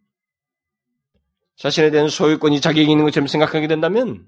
자신에 1.56 1.90
대한 1.90 2.08
소유권이 2.08 2.60
자기에게 2.60 2.90
있는 2.90 3.04
것처럼 3.04 3.26
생각하게 3.26 3.66
된다면, 3.68 4.26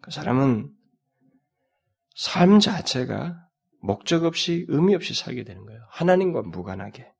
그 0.00 0.10
사람은 0.10 0.70
삶 2.14 2.60
자체가 2.60 3.36
목적 3.80 4.24
없이 4.24 4.64
의미 4.68 4.94
없이 4.94 5.14
살게 5.14 5.44
되는 5.44 5.64
거예요. 5.66 5.80
하나님과 5.90 6.42
무관하게. 6.42 7.10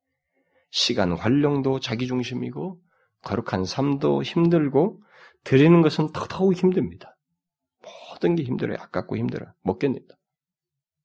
시간 0.71 1.13
활용도 1.13 1.79
자기중심이고, 1.81 2.81
거룩한 3.23 3.65
삶도 3.65 4.23
힘들고, 4.23 5.03
드리는 5.45 5.83
것은 5.83 6.13
더더욱 6.13 6.55
힘듭니다. 6.55 7.17
모든 8.11 8.35
게 8.35 8.45
힘들어요. 8.45 8.79
아깝고 8.81 9.17
힘들어. 9.17 9.53
못 9.63 9.79
견딘다. 9.79 10.15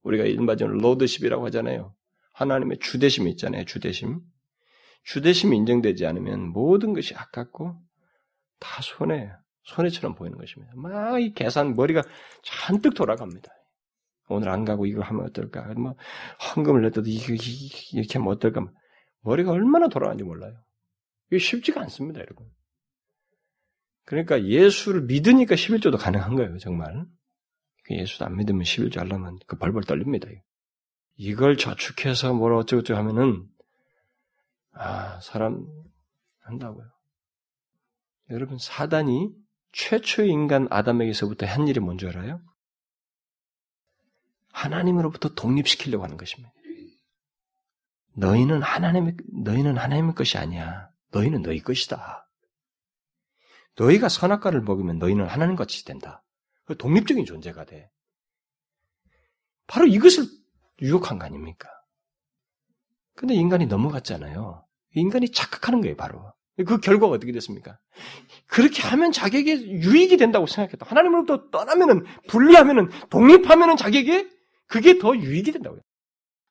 우리가 0.04 0.24
일반적으로 0.24 0.78
로드십이라고 0.80 1.46
하잖아요. 1.48 1.94
하나님의 2.34 2.80
주대심이 2.80 3.30
있잖아요. 3.32 3.66
주대심. 3.66 4.22
주대심이 5.04 5.58
인정되지 5.58 6.06
않으면 6.06 6.50
모든 6.50 6.94
것이 6.94 7.16
아깝고 7.16 7.76
다 8.60 8.82
손해, 8.82 9.32
손해처럼 9.64 10.16
보이는 10.16 10.38
것입니다. 10.38 10.72
막 10.76 11.20
이 11.20 11.34
계산 11.34 11.76
머리가 11.76 12.04
잔뜩 12.44 12.94
돌아갑니다. 12.94 13.50
오늘 14.30 14.50
안 14.50 14.64
가고 14.64 14.86
이거 14.86 15.02
하면 15.02 15.26
어떨까? 15.26 15.74
뭐 15.74 15.96
헌금을 16.56 16.84
냈더도 16.84 17.10
이거 17.10 17.34
이렇게 17.94 18.20
하면 18.20 18.34
어떨까? 18.34 18.72
머리가 19.22 19.52
얼마나 19.52 19.90
돌아가는지 19.90 20.24
몰라요. 20.24 20.56
이게 21.28 21.40
쉽지가 21.40 21.82
않습니다, 21.82 22.22
여러분. 22.22 22.48
그러니까 24.06 24.44
예수를 24.44 25.02
믿으니까 25.04 25.56
11조도 25.56 26.00
가능한 26.00 26.36
거예요, 26.36 26.58
정말. 26.58 27.06
그 27.86 27.96
예수도 27.96 28.26
안 28.26 28.38
믿으면 28.38 28.64
11조 28.64 28.98
하려면 29.00 29.38
그 29.46 29.58
벌벌 29.58 29.84
떨립니다. 29.84 30.28
이걸 31.16 31.58
저축해서 31.58 32.34
뭘 32.34 32.54
어쩌고저쩌고 32.54 32.98
하면은 33.00 33.48
아, 34.74 35.20
사람 35.22 35.68
한다고요. 36.42 36.88
여러분, 38.30 38.58
사단이 38.58 39.32
최초의 39.72 40.30
인간 40.30 40.68
아담에게서부터 40.70 41.46
한 41.46 41.68
일이 41.68 41.80
뭔지 41.80 42.08
알아요? 42.08 42.42
하나님으로부터 44.52 45.30
독립시키려고 45.30 46.04
하는 46.04 46.18
것입니다. 46.18 46.52
너희는 48.16 48.62
하나님의, 48.62 49.16
너희는 49.44 49.78
하나님의 49.78 50.16
것이 50.16 50.38
아니야. 50.38 50.90
너희는 51.12 51.42
너희 51.42 51.60
것이다. 51.62 52.30
너희가 53.78 54.10
선악과를 54.10 54.62
먹으면 54.62 55.00
너희는 55.00 55.26
하나님 55.26 55.56
같이 55.56 55.86
된다. 55.86 56.24
그 56.66 56.78
독립적인 56.78 57.26
존재가 57.26 57.66
돼. 57.66 57.90
바로 59.68 59.86
이것을 59.86 60.26
유혹한 60.82 61.18
거 61.18 61.26
아닙니까? 61.26 61.70
근데 63.16 63.34
인간이 63.34 63.66
넘어갔잖아요. 63.68 64.66
인간이 64.96 65.32
착각하는 65.32 65.82
거예요, 65.82 65.96
바로. 65.96 66.34
그 66.66 66.80
결과가 66.80 67.14
어떻게 67.14 67.32
됐습니까? 67.32 67.80
그렇게 68.48 68.82
하면 68.82 69.12
자기에게 69.12 69.62
유익이 69.62 70.18
된다고 70.18 70.46
생각했다. 70.46 70.86
하나님으로부터 70.86 71.50
떠나면은, 71.52 72.06
분리하면은, 72.28 72.90
독립하면은 73.10 73.78
자기에게 73.78 74.30
그게 74.70 75.00
더 75.00 75.16
유익이 75.18 75.52
된다고요. 75.52 75.82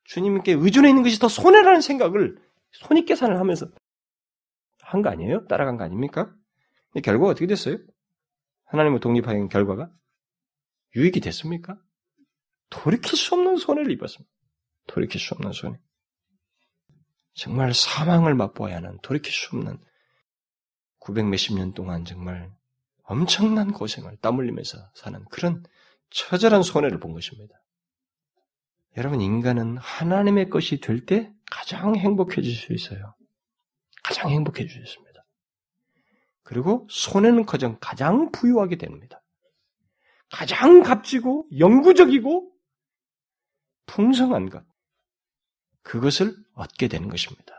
주님께 0.05 0.53
의존해 0.53 0.89
있는 0.91 1.03
것이 1.03 1.19
더 1.19 1.29
손해라는 1.29 1.81
생각을 1.81 2.37
손익계산을 2.73 3.39
하면서 3.39 3.71
한 4.83 5.03
거 5.03 5.11
아니에요? 5.11 5.47
따라간 5.47 5.77
거 5.77 5.85
아닙니까? 5.85 6.35
결과가 7.03 7.31
어떻게 7.31 7.47
됐어요? 7.47 7.79
하나님을 8.65 9.01
독립하는 9.01 9.49
결과가 9.49 9.91
유익이 10.97 11.21
됐습니까? 11.21 11.79
돌이킬 12.71 13.17
수 13.17 13.35
없는 13.35 13.57
손해를 13.57 13.93
입었습니다. 13.93 14.31
돌이킬 14.87 15.21
수 15.21 15.35
없는 15.35 15.53
손해. 15.53 15.79
정말 17.35 17.73
사망을 17.73 18.35
맛보아야 18.35 18.77
하는 18.77 18.99
돌이킬 19.03 19.31
수 19.33 19.55
없는 19.57 19.79
900 20.99 21.27
몇십 21.27 21.55
년 21.57 21.73
동안 21.73 22.05
정말 22.05 22.51
엄청난 23.05 23.73
고생을 23.73 24.17
땀 24.21 24.39
흘리면서 24.39 24.79
사는 24.95 25.25
그런 25.31 25.63
처절한 26.11 26.63
손해를 26.63 26.99
본 26.99 27.13
것입니다. 27.13 27.55
여러분, 28.97 29.21
인간은 29.21 29.77
하나님의 29.79 30.51
것이 30.51 30.81
될 30.81 31.05
때 31.07 31.33
가장 31.51 31.95
행복해질 31.97 32.55
수 32.55 32.73
있어요. 32.73 33.15
가장 34.03 34.31
행복해질 34.31 34.71
수 34.71 34.79
있습니다. 34.79 35.25
그리고 36.43 36.87
손해는 36.91 37.47
커녕 37.47 37.77
가장 37.81 38.33
부유하게 38.33 38.77
됩니다. 38.77 39.23
가장 40.31 40.83
값지고 40.83 41.47
영구적이고 41.59 42.51
풍성한 43.87 44.51
것. 44.51 44.65
그것을 45.83 46.35
얻게 46.55 46.89
되는 46.89 47.09
것입니다. 47.09 47.55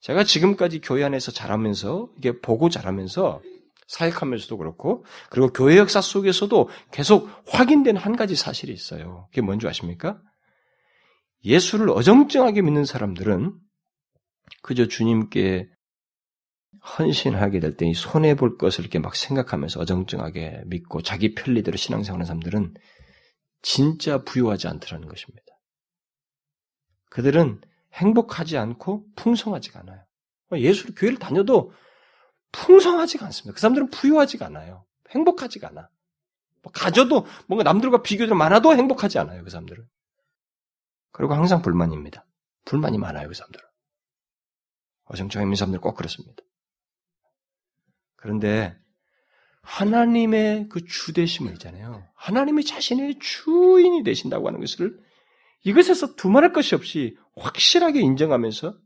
제가 0.00 0.24
지금까지 0.24 0.80
교회 0.80 1.04
안에서 1.04 1.32
자라면서, 1.32 2.10
이게 2.16 2.40
보고 2.40 2.68
자라면서, 2.68 3.42
사역하면서도 3.86 4.56
그렇고, 4.58 5.04
그리고 5.30 5.52
교회 5.52 5.76
역사 5.78 6.00
속에서도 6.00 6.68
계속 6.90 7.28
확인된 7.46 7.96
한 7.96 8.16
가지 8.16 8.34
사실이 8.34 8.72
있어요. 8.72 9.26
그게 9.30 9.40
뭔지 9.40 9.66
아십니까? 9.68 10.20
예수를 11.44 11.90
어정쩡하게 11.90 12.62
믿는 12.62 12.84
사람들은 12.84 13.54
그저 14.62 14.86
주님께 14.88 15.68
헌신하게 16.98 17.60
될 17.60 17.76
때 17.76 17.86
이 17.88 17.94
손해볼 17.94 18.58
것을 18.58 18.80
이렇게 18.80 18.98
막 18.98 19.16
생각하면서 19.16 19.80
어정쩡하게 19.80 20.62
믿고 20.66 21.02
자기 21.02 21.34
편리대로 21.34 21.76
신앙생활하는 21.76 22.26
사람들은 22.26 22.74
진짜 23.62 24.22
부유하지 24.22 24.68
않더라는 24.68 25.08
것입니다. 25.08 25.44
그들은 27.10 27.60
행복하지 27.94 28.58
않고 28.58 29.06
풍성하지가 29.16 29.80
않아요. 29.80 30.02
예수를 30.52 30.94
교회를 30.94 31.18
다녀도 31.18 31.72
풍성하지가 32.56 33.26
않습니다. 33.26 33.54
그 33.54 33.60
사람들은 33.60 33.90
부유하지가 33.90 34.46
않아요. 34.46 34.84
행복하지가 35.10 35.68
않아. 35.68 35.88
뭐 36.62 36.72
가져도 36.72 37.26
뭔가 37.46 37.62
남들과 37.62 38.02
비교적으로 38.02 38.36
많아도 38.36 38.74
행복하지 38.74 39.18
않아요. 39.18 39.44
그 39.44 39.50
사람들은. 39.50 39.84
그리고 41.12 41.34
항상 41.34 41.62
불만입니다. 41.62 42.26
불만이 42.64 42.98
많아요. 42.98 43.28
그 43.28 43.34
사람들은. 43.34 43.64
어정쩡한 45.04 45.46
있는 45.46 45.54
사람들은 45.54 45.80
꼭 45.80 45.94
그렇습니다. 45.94 46.42
그런데 48.16 48.76
하나님의 49.62 50.68
그 50.68 50.84
주되심을 50.84 51.52
있잖아요. 51.54 52.08
하나님이 52.14 52.64
자신의 52.64 53.18
주인이 53.20 54.02
되신다고 54.02 54.48
하는 54.48 54.60
것을 54.60 54.98
이것에서 55.64 56.14
두말할 56.14 56.52
것이 56.52 56.74
없이 56.74 57.16
확실하게 57.36 58.00
인정하면서 58.00 58.78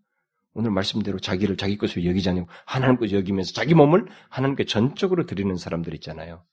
오늘 0.53 0.71
말씀대로 0.71 1.19
자기를 1.19 1.57
자기 1.57 1.77
것으로 1.77 2.05
여기지 2.05 2.29
않고 2.31 2.49
하나님 2.65 2.97
것을 2.97 3.17
여기면서 3.17 3.53
자기 3.53 3.75
몸을 3.75 4.07
하나님께 4.29 4.65
전적으로 4.65 5.27
드리는 5.27 5.57
사람들 5.57 5.95
있잖아요. 5.95 6.45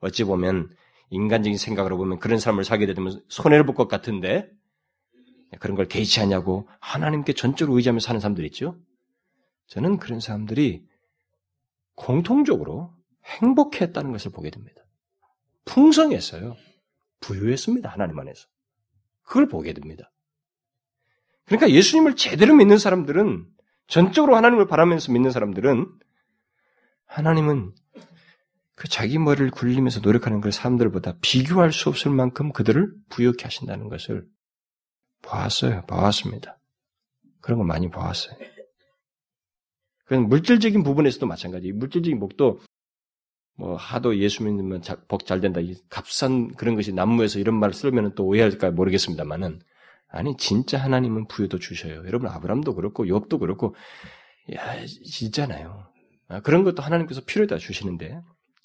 어찌 0.00 0.24
보면 0.24 0.70
인간적인 1.10 1.58
생각으로 1.58 1.96
보면 1.98 2.18
그런 2.18 2.38
사람을 2.38 2.64
사게 2.64 2.86
되면 2.86 3.22
손해를 3.28 3.66
볼 3.66 3.74
것 3.74 3.88
같은데 3.88 4.50
그런 5.58 5.76
걸 5.76 5.86
개의치 5.88 6.20
않냐고 6.20 6.68
하나님께 6.80 7.32
전적으로 7.34 7.76
의지하면서 7.76 8.06
사는 8.06 8.20
사람들 8.20 8.44
있죠. 8.46 8.78
저는 9.66 9.98
그런 9.98 10.20
사람들이 10.20 10.86
공통적으로 11.94 12.94
행복했다는 13.24 14.12
것을 14.12 14.30
보게 14.30 14.50
됩니다. 14.50 14.82
풍성했어요. 15.64 16.56
부유했습니다. 17.20 17.88
하나님 17.88 18.18
안에서. 18.18 18.48
그걸 19.22 19.48
보게 19.48 19.72
됩니다. 19.72 20.10
그러니까 21.50 21.70
예수님을 21.70 22.14
제대로 22.14 22.54
믿는 22.54 22.78
사람들은 22.78 23.44
전적으로 23.88 24.36
하나님을 24.36 24.68
바라면서 24.68 25.10
믿는 25.10 25.32
사람들은 25.32 25.84
하나님은 27.06 27.74
그 28.76 28.86
자기 28.86 29.18
머리를 29.18 29.50
굴리면서 29.50 29.98
노력하는 29.98 30.40
그 30.40 30.52
사람들보다 30.52 31.16
비교할 31.20 31.72
수 31.72 31.88
없을 31.88 32.12
만큼 32.12 32.52
그들을 32.52 32.92
부유케 33.08 33.42
하신다는 33.42 33.88
것을 33.88 34.26
보았어요. 35.22 35.82
보았습니다. 35.88 36.56
그런 37.40 37.58
거 37.58 37.64
많이 37.64 37.90
보았어요. 37.90 38.38
그건 40.04 40.28
물질적인 40.28 40.84
부분에서도 40.84 41.26
마찬가지. 41.26 41.72
물질적인 41.72 42.20
목도 42.20 42.60
뭐 43.56 43.74
하도 43.74 44.16
예수 44.18 44.44
믿으면 44.44 44.82
복 45.08 45.26
잘 45.26 45.40
된다. 45.40 45.60
값싼 45.88 46.54
그런 46.54 46.76
것이 46.76 46.92
난무에서 46.92 47.40
이런 47.40 47.58
말을 47.58 47.74
쓰면 47.74 48.14
또 48.14 48.24
오해할까 48.24 48.70
모르겠습니다만은 48.70 49.60
아니 50.10 50.36
진짜 50.36 50.78
하나님은 50.78 51.28
부여도 51.28 51.58
주셔요. 51.58 52.04
여러분 52.06 52.28
아브람도 52.28 52.74
그렇고 52.74 53.04
욥도 53.04 53.38
그렇고 53.38 53.74
야 54.54 54.84
진짜나요. 54.86 55.86
아, 56.28 56.40
그런 56.40 56.64
것도 56.64 56.82
하나님께서 56.82 57.22
필요에다 57.24 57.58
주시는데 57.58 58.20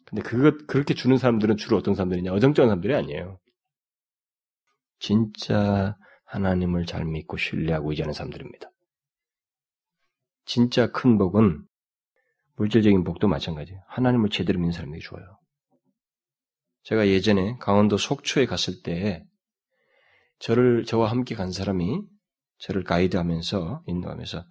근데 0.05 0.21
그것 0.21 0.67
그렇게 0.67 0.93
주는 0.93 1.17
사람들은 1.17 1.57
주로 1.57 1.77
어떤 1.77 1.95
사람들이냐 1.95 2.31
어정쩡한 2.31 2.69
사람들이 2.69 2.95
아니에요. 2.95 3.39
진짜 4.99 5.95
하나님을 6.25 6.85
잘 6.85 7.05
믿고 7.05 7.37
신뢰하고 7.37 7.91
의지하는 7.91 8.13
사람들입니다. 8.13 8.69
진짜 10.45 10.91
큰 10.91 11.17
복은 11.17 11.63
물질적인 12.55 13.03
복도 13.03 13.27
마찬가지예요. 13.27 13.81
하나님을 13.87 14.29
제대로 14.29 14.59
믿는 14.59 14.71
사람에게 14.71 14.99
좋아요. 15.03 15.25
제가 16.83 17.07
예전에 17.07 17.57
강원도 17.59 17.97
속초에 17.97 18.45
갔을 18.45 18.81
때 18.83 19.25
저를 20.39 20.85
저와 20.85 21.09
함께 21.09 21.35
간 21.35 21.51
사람이 21.51 22.01
저를 22.59 22.83
가이드하면서 22.83 23.83
인도하면서 23.87 24.45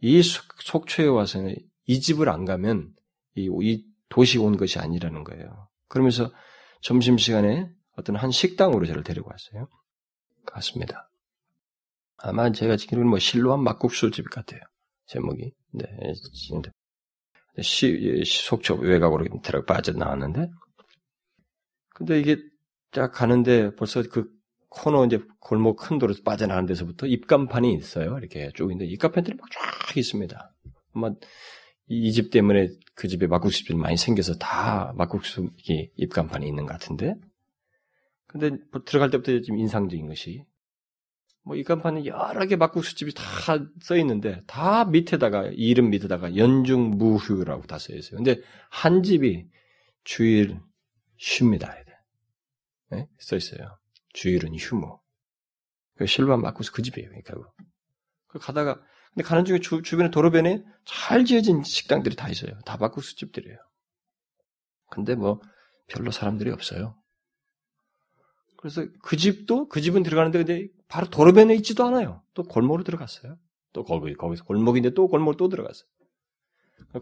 이 0.00 0.22
속초에 0.22 1.06
와서는 1.06 1.54
이 1.86 2.00
집을 2.00 2.28
안 2.28 2.44
가면 2.44 2.92
이, 3.36 3.48
이 3.62 3.84
도시 4.08 4.38
온 4.38 4.56
것이 4.56 4.78
아니라는 4.78 5.24
거예요. 5.24 5.68
그러면서 5.88 6.32
점심 6.80 7.18
시간에 7.18 7.70
어떤 7.96 8.16
한 8.16 8.30
식당으로 8.30 8.86
저를 8.86 9.02
데리고 9.02 9.30
왔어요. 9.30 9.68
갔습니다. 10.46 11.08
아마 12.16 12.50
제가 12.52 12.76
지금 12.76 13.06
뭐 13.06 13.18
실로한 13.18 13.62
막국수 13.62 14.10
집 14.10 14.30
같아요. 14.30 14.60
제목이. 15.06 15.52
네, 15.72 15.86
시, 17.60 18.22
속초 18.24 18.76
외곽으로 18.76 19.26
들어 19.42 19.64
빠져나왔는데, 19.64 20.48
근데 21.90 22.20
이게 22.20 22.36
딱 22.90 23.12
가는데 23.12 23.74
벌써 23.74 24.02
그 24.02 24.30
코너 24.74 25.04
이제 25.06 25.20
골목 25.38 25.76
큰 25.76 25.98
도로 25.98 26.14
빠져나가는 26.24 26.66
데서부터 26.66 27.06
입간판이 27.06 27.74
있어요. 27.74 28.16
이렇게 28.18 28.50
쭉 28.54 28.70
있는데 28.72 28.86
입간판들이 28.90 29.36
막 29.36 29.48
쫙 29.50 29.96
있습니다. 29.96 30.54
아마 30.94 31.10
이 31.88 32.12
집 32.12 32.30
때문에 32.30 32.68
그 32.94 33.06
집에 33.08 33.26
막국수집이 33.26 33.74
많이 33.74 33.96
생겨서 33.96 34.34
다 34.38 34.92
막국수 34.96 35.50
입간판이 35.96 36.46
있는 36.46 36.64
것 36.64 36.72
같은데, 36.72 37.14
근데 38.26 38.50
뭐 38.70 38.82
들어갈 38.84 39.10
때부터 39.10 39.40
좀 39.42 39.58
인상적인 39.58 40.06
것이 40.08 40.44
뭐 41.44 41.54
입간판에 41.56 42.06
여러 42.06 42.46
개 42.46 42.56
막국수집이 42.56 43.12
다 43.14 43.58
써 43.82 43.96
있는데 43.98 44.40
다 44.46 44.84
밑에다가 44.86 45.50
이름 45.52 45.90
밑에다가 45.90 46.36
연중 46.36 46.90
무휴라고 46.96 47.66
다 47.66 47.76
써 47.78 47.92
있어요. 47.94 48.16
근데 48.16 48.40
한 48.70 49.02
집이 49.02 49.46
주일 50.04 50.60
쉽니다. 51.18 51.74
네? 52.90 53.06
써 53.18 53.36
있어요. 53.36 53.76
주일은 54.12 54.54
휴무. 54.56 54.98
그 55.96 56.06
실반 56.06 56.40
막국수 56.40 56.72
그 56.72 56.82
집이에요. 56.82 57.08
그러니까 57.08 57.34
그 58.28 58.38
가다가 58.38 58.80
근데 59.14 59.26
가는 59.26 59.44
중에 59.44 59.60
주, 59.60 59.82
주변에 59.82 60.10
도로변에 60.10 60.64
잘 60.86 61.24
지어진 61.24 61.62
식당들이 61.62 62.16
다 62.16 62.28
있어요. 62.28 62.58
다 62.64 62.76
막국수 62.78 63.16
집들이에요. 63.16 63.58
근데 64.90 65.14
뭐 65.14 65.40
별로 65.88 66.10
사람들이 66.10 66.50
없어요. 66.50 66.96
그래서 68.56 68.86
그 69.02 69.16
집도 69.16 69.68
그 69.68 69.80
집은 69.80 70.02
들어가는데 70.02 70.38
근데 70.38 70.68
바로 70.88 71.08
도로변에 71.10 71.54
있지도 71.56 71.84
않아요. 71.84 72.22
또 72.32 72.44
골목으로 72.44 72.84
들어갔어요. 72.84 73.36
또 73.72 73.84
거기 73.84 74.14
거기서 74.14 74.44
골목인데 74.44 74.90
또 74.90 75.08
골목 75.08 75.36
또 75.36 75.48
들어갔어요. 75.48 75.86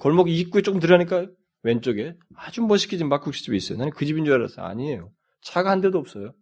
골목 0.01 0.31
입구에 0.31 0.63
조금 0.63 0.81
들어가니까 0.81 1.29
왼쪽에 1.63 2.17
아주 2.35 2.63
멋있게 2.63 2.97
진 2.97 3.09
막국수집이 3.09 3.57
있어요. 3.57 3.79
나는 3.79 3.93
그 3.93 4.07
집인 4.07 4.25
줄 4.25 4.35
알았어요. 4.35 4.65
아니에요. 4.65 5.13
차가 5.43 5.71
한 5.71 5.81
대도 5.81 5.99
없어요. 5.99 6.33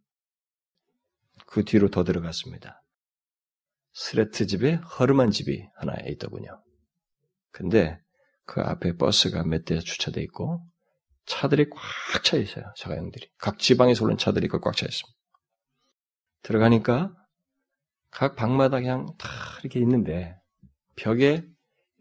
그 1.50 1.64
뒤로 1.64 1.88
더 1.88 2.04
들어갔습니다. 2.04 2.82
스레트 3.92 4.46
집에 4.46 4.74
허름한 4.74 5.30
집이 5.30 5.66
하나 5.76 5.94
있더군요. 6.06 6.62
근데 7.50 7.98
그 8.44 8.60
앞에 8.60 8.96
버스가 8.96 9.44
몇 9.44 9.64
대 9.64 9.78
주차돼 9.80 10.22
있고 10.24 10.62
차들이 11.26 11.68
꽉 11.70 12.22
차 12.22 12.36
있어요. 12.36 12.64
자가용들이. 12.76 13.30
각 13.38 13.58
지방에서 13.58 14.04
오는 14.04 14.16
차들이 14.18 14.48
꽉 14.48 14.60
차 14.76 14.86
있습니다. 14.86 15.18
들어가니까 16.42 17.14
각 18.10 18.36
방마다 18.36 18.78
그냥 18.80 19.06
다 19.18 19.28
이렇게 19.62 19.80
있는데 19.80 20.36
벽에 20.96 21.44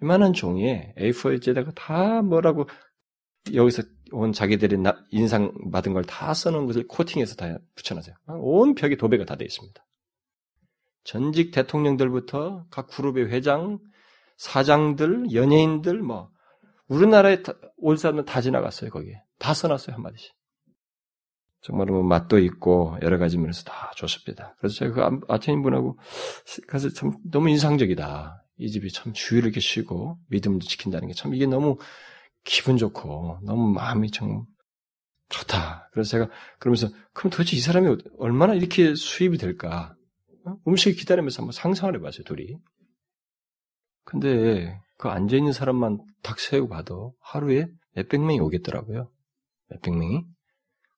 이만한 0.02 0.34
종이에 0.34 0.94
A4에다가 0.98 1.74
다 1.74 2.22
뭐라고 2.22 2.68
여기서 3.54 3.84
온 4.12 4.34
자기들이 4.34 4.78
인상 5.12 5.52
받은 5.72 5.94
걸 5.94 6.04
다 6.04 6.34
써놓은 6.34 6.66
것을 6.68 6.88
코팅해서 6.88 7.36
다 7.36 7.58
붙여놨어요. 7.76 8.16
온 8.40 8.76
벽에 8.76 8.96
도배가 8.98 9.26
다 9.26 9.36
되어 9.36 9.46
있습니다. 9.46 9.86
전직 11.04 11.52
대통령들부터 11.52 12.66
각 12.70 12.88
그룹의 12.88 13.30
회장, 13.32 13.80
사장들, 14.38 15.34
연예인들, 15.34 16.02
뭐 16.02 16.30
우리나라에 16.88 17.44
올 17.78 17.98
사람들 17.98 18.26
다 18.26 18.42
지나갔어요, 18.42 18.90
거기에. 18.90 19.22
다 19.40 19.54
써놨어요, 19.54 19.96
한마디씩. 19.96 20.34
정말 21.62 21.88
뭐 21.88 22.04
맛도 22.04 22.40
있고 22.40 22.98
여러 23.02 23.18
가지 23.18 23.38
면에서 23.38 23.64
다 23.64 23.92
좋습니다. 23.96 24.56
그래서 24.60 24.76
제가 24.76 25.10
그 25.10 25.20
아테인 25.28 25.64
분하고 25.64 25.98
가서 26.68 26.90
참 26.90 27.18
너무 27.30 27.50
인상적이다. 27.50 28.44
이 28.60 28.70
집이 28.70 28.92
참 28.92 29.12
주의를 29.14 29.48
이렇게 29.50 29.60
쉬고 29.60 30.18
믿음을 30.30 30.60
지킨다는 30.60 31.08
게 31.08 31.14
참 31.14 31.34
이게 31.34 31.46
너무 31.46 31.78
기분 32.48 32.78
좋고 32.78 33.40
너무 33.44 33.74
마음이 33.74 34.10
참 34.10 34.46
좋다. 35.30 35.90
그래서 35.92 36.10
제가 36.10 36.30
그러면서 36.60 36.88
그럼 37.14 37.30
도대체 37.30 37.58
이 37.58 37.60
사람이 37.60 37.98
얼마나 38.18 38.54
이렇게 38.54 38.96
수입이 38.96 39.38
될까? 39.38 39.94
어? 40.46 40.56
음식 40.68 40.94
기다리면서 40.96 41.42
한번 41.42 41.52
상상을 41.52 41.94
해봤어요, 41.96 42.24
둘이. 42.24 42.58
근데 44.06 44.80
그 44.98 45.10
앉아있는 45.10 45.52
사람만 45.52 46.00
딱 46.24 46.40
세우고 46.40 46.70
봐도 46.70 47.14
하루에 47.20 47.68
몇백 47.92 48.22
명이 48.22 48.40
오겠더라고요. 48.40 49.12
몇백 49.70 49.94
명이. 49.94 50.24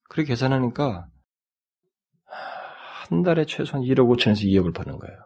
그렇게 0.08 0.30
계산하니까 0.30 1.08
한 2.26 3.24
달에 3.24 3.46
최소한 3.46 3.82
1억 3.84 4.08
5천에서 4.16 4.44
2억을 4.44 4.76
버는 4.76 5.00
거예요. 5.00 5.18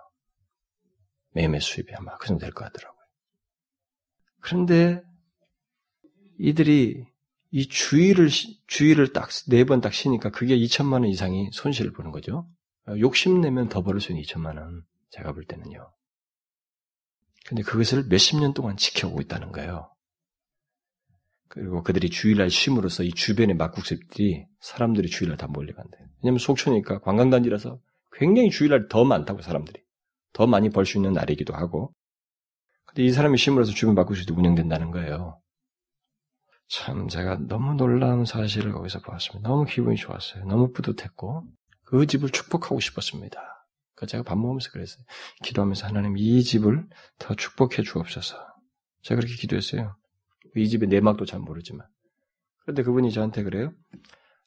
매매 1.34 1.60
수입이 1.60 1.94
아마 1.96 2.16
그 2.16 2.28
정도 2.28 2.46
될 2.46 2.54
것 2.54 2.64
같더라고요. 2.64 3.02
그런데 4.40 5.02
이들이 6.40 7.06
이 7.52 7.68
주의를 7.68 8.30
주의를 8.68 9.14
딱 9.14 9.30
네 9.48 9.64
번 9.64 9.82
딱 9.82 9.94
쉬니까 9.94 10.30
그게 10.32 10.58
2천만 10.58 10.94
원 10.94 11.06
이상이 11.06 11.50
손실을 11.52 11.94
보는 11.94 12.12
거죠. 12.12 12.48
욕심 13.00 13.42
내면 13.42 13.70
더 13.70 13.82
벌을 13.84 14.02
수 14.02 14.12
있는 14.12 14.24
2천만 14.24 14.58
원. 14.58 14.84
제가 15.12 15.34
볼 15.34 15.46
때는요. 15.46 15.92
근데 17.46 17.62
그것을 17.62 18.06
몇십 18.08 18.40
년 18.40 18.54
동안 18.54 18.78
지켜오고 18.78 19.22
있다는 19.22 19.52
거예요. 19.52 19.90
그리고 21.50 21.84
그들이 21.84 22.10
주일날 22.10 22.50
쉼으로써 22.50 23.04
이 23.04 23.12
주변의 23.12 23.56
막국수들이 23.58 24.48
사람들이 24.60 25.08
주일날 25.10 25.38
다 25.38 25.46
몰려간대요. 25.48 26.08
왜냐면 26.24 26.40
속초니까 26.40 27.00
관광단지라서 27.02 27.80
굉장히 28.14 28.50
주일날 28.50 28.88
더 28.88 29.04
많다고 29.06 29.42
사람들이. 29.44 29.84
더 30.34 30.48
많이 30.48 30.70
벌 30.72 30.86
수 30.86 30.98
있는 30.98 31.14
날이기도 31.14 31.54
하고. 31.54 31.94
근데 32.86 33.04
이 33.04 33.12
사람이 33.12 33.38
쉼으로써 33.38 33.72
주변 33.72 33.94
막국수들이 33.94 34.36
운영된다는 34.36 34.90
거예요. 34.90 35.40
참 36.70 37.08
제가 37.08 37.38
너무 37.48 37.76
놀라운 37.76 38.26
사실을 38.26 38.72
거기서 38.72 39.00
보았습니다. 39.02 39.48
너무 39.48 39.66
기분이 39.66 39.96
좋았어요. 39.96 40.46
너무 40.46 40.72
뿌듯했고 40.72 41.44
그 41.84 42.08
집을 42.08 42.30
축복하고 42.30 42.80
싶었습니다. 42.80 43.40
그 43.96 44.08
제가 44.08 44.24
밥 44.24 44.38
먹으면서 44.38 44.72
그랬어요. 44.72 45.04
기도하면서 45.44 45.86
하나님 45.88 46.18
이 46.18 46.44
집을 46.44 46.88
더 47.20 47.36
축복해 47.36 47.84
주옵소서. 47.84 48.38
제가 49.04 49.20
그렇게 49.20 49.36
기도했어요. 49.36 49.96
이 50.56 50.68
집의 50.68 50.90
내막도 50.90 51.26
잘 51.26 51.40
모르지만. 51.40 51.86
그런데 52.62 52.84
그분이 52.84 53.12
저한테 53.12 53.44
그래요. 53.44 53.72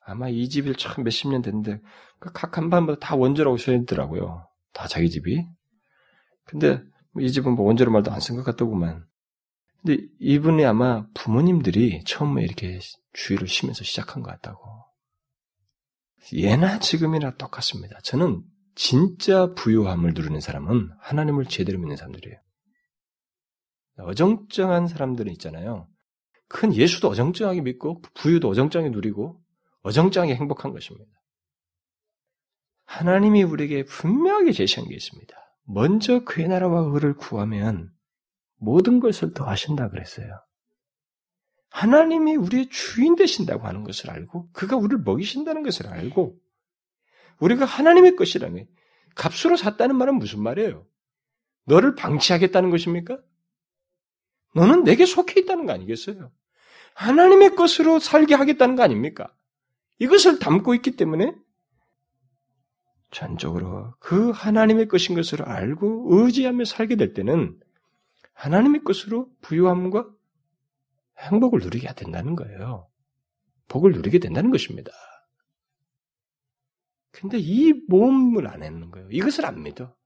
아마 0.01 0.29
이 0.29 0.49
집이 0.49 0.75
참 0.77 1.05
몇십 1.05 1.31
년 1.31 1.43
됐는데 1.43 1.81
그각한 2.19 2.71
반마다 2.71 2.99
다 2.99 3.14
원조라고 3.17 3.57
써있더라고요. 3.57 4.49
다 4.73 4.89
자기 4.89 5.11
집이. 5.11 5.47
근데 6.45 6.83
이 7.19 7.31
집은 7.31 7.53
뭐 7.55 7.67
원조로 7.67 7.91
말도 7.93 8.11
안 8.11 8.19
쓴 8.21 8.37
것 8.37 8.45
같더구만. 8.45 9.05
근데 9.87 10.05
이분이 10.18 10.64
아마 10.64 11.07
부모님들이 11.14 12.03
처음에 12.03 12.43
이렇게 12.43 12.80
주의를 13.12 13.47
쉬면서 13.47 13.84
시작한 13.84 14.20
것 14.20 14.32
같다고. 14.32 14.61
예나 16.32 16.80
지금이나 16.80 17.37
똑같습니다. 17.37 18.01
저는 18.03 18.43
진짜 18.74 19.55
부유함을 19.55 20.12
누리는 20.14 20.41
사람은 20.41 20.91
하나님을 20.99 21.47
제대로 21.47 21.78
믿는 21.78 21.95
사람들이에요. 21.95 22.37
어정쩡한 23.99 24.89
사람들은 24.89 25.30
있잖아요. 25.34 25.89
큰 26.49 26.74
예수도 26.74 27.09
어정쩡하게 27.09 27.61
믿고 27.61 28.03
부유도 28.14 28.49
어정쩡하게 28.49 28.91
누리고 28.91 29.41
어정쩡하게 29.82 30.34
행복한 30.34 30.72
것입니다. 30.72 31.12
하나님이 32.87 33.45
우리에게 33.45 33.84
분명하게 33.84 34.51
제시한 34.51 34.89
게 34.89 34.97
있습니다. 34.97 35.32
먼저 35.64 36.24
그의 36.24 36.49
나라와 36.49 36.91
그를 36.91 37.14
구하면 37.14 37.95
모든 38.59 39.01
것을 39.01 39.33
더 39.35 39.45
하신다 39.45 39.89
그랬어요. 39.91 40.41
하나님이 41.71 42.37
우리의 42.37 42.69
주인 42.71 43.17
되신다고 43.17 43.67
하는 43.67 43.85
것을 43.85 44.11
알고 44.11 44.51
그가 44.53 44.77
우리를 44.77 45.03
먹이신다는 45.05 45.63
것을 45.63 45.89
알고 45.89 46.39
우리가 47.41 47.65
하나님의 47.65 48.17
것이라면 48.17 48.67
값으로 49.15 49.57
샀다는 49.57 49.97
말은 49.97 50.15
무슨 50.15 50.43
말이에요? 50.43 50.87
너를 51.65 51.95
방치하겠다는 51.95 52.71
것입니까? 52.71 53.19
너는 54.55 54.85
내게 54.85 55.05
속해 55.05 55.41
있다는 55.41 55.67
거 55.67 55.73
아니겠어요? 55.73 56.31
하나님의 56.95 57.57
것으로 57.57 57.99
살게 57.99 58.35
하겠다는 58.35 58.77
거 58.77 58.83
아닙니까? 58.83 59.35
이것을 59.99 60.39
담고 60.39 60.75
있기 60.77 60.93
때문에 60.97 61.35
전적으로 63.11 63.95
그 63.99 64.31
하나님의 64.31 64.89
것인 64.89 65.15
것을 65.15 65.43
알고 65.43 66.09
의지하며 66.11 66.65
살게 66.65 66.97
될 66.97 67.13
때는 67.13 67.59
하나님의 68.37 68.84
것으로 68.84 69.30
부유함과 69.41 70.09
행복을 71.18 71.61
누리게 71.61 71.93
된다는 71.95 72.37
거예요. 72.37 72.91
복을 73.68 73.93
누리게 73.93 74.18
된다는 74.18 74.51
것입니다. 74.51 74.93
근데 77.11 77.39
이 77.39 77.72
몸을 77.89 78.47
안 78.47 78.62
했는 78.62 78.91
거예요. 78.91 79.09
이것을 79.11 79.47
안 79.47 79.62
믿어. 79.62 79.97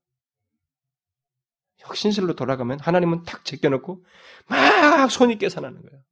혁신실로 1.79 2.37
돌아가면 2.37 2.79
하나님은 2.79 3.25
탁 3.25 3.45
제껴놓고 3.45 4.05
막 4.49 5.11
손이 5.11 5.39
깨산하는 5.39 5.83
거예요. 5.83 6.05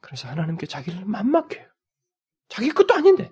그래서 0.00 0.28
하나님께 0.28 0.66
자기를 0.66 1.06
만막해요. 1.06 1.66
자기 2.48 2.68
것도 2.68 2.92
아닌데. 2.92 3.30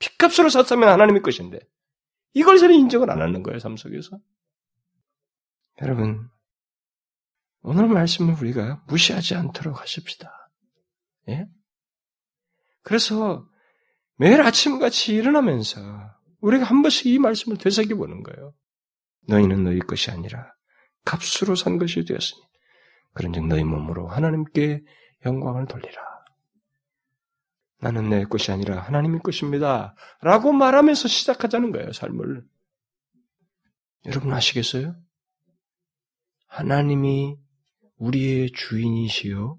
핏값으로 0.00 0.50
샀으면 0.50 0.88
하나님의 0.90 1.22
것인데. 1.22 1.60
이걸 2.34 2.58
저는 2.58 2.74
인정을 2.74 3.10
안 3.10 3.22
하는 3.22 3.42
거예요, 3.42 3.58
삶 3.58 3.76
속에서. 3.76 4.18
여러분, 5.80 6.28
오늘 7.62 7.88
말씀을 7.88 8.34
우리가 8.34 8.84
무시하지 8.88 9.34
않도록 9.36 9.80
하십시다. 9.80 10.30
예? 11.28 11.46
그래서 12.82 13.46
매일 14.16 14.40
아침같이 14.42 15.14
일어나면서 15.14 15.80
우리가 16.40 16.64
한 16.64 16.82
번씩 16.82 17.06
이 17.06 17.18
말씀을 17.18 17.56
되새겨 17.56 17.96
보는 17.96 18.22
거예요. 18.22 18.52
너희는 19.28 19.64
너희 19.64 19.78
것이 19.78 20.10
아니라 20.10 20.52
값으로 21.04 21.54
산 21.54 21.78
것이 21.78 22.04
되었으니 22.04 22.42
그런즉 23.14 23.46
너희 23.46 23.62
몸으로 23.64 24.08
하나님께 24.08 24.82
영광을 25.24 25.66
돌리라. 25.66 26.02
나는 27.80 28.10
내 28.10 28.24
것이 28.24 28.52
아니라 28.52 28.80
하나님의 28.80 29.20
것입니다. 29.20 29.94
라고 30.20 30.52
말하면서 30.52 31.08
시작하자는 31.08 31.72
거예요, 31.72 31.92
삶을. 31.92 32.44
여러분 34.06 34.32
아시겠어요? 34.32 34.96
하나님이 36.52 37.38
우리의 37.96 38.52
주인이시요. 38.52 39.58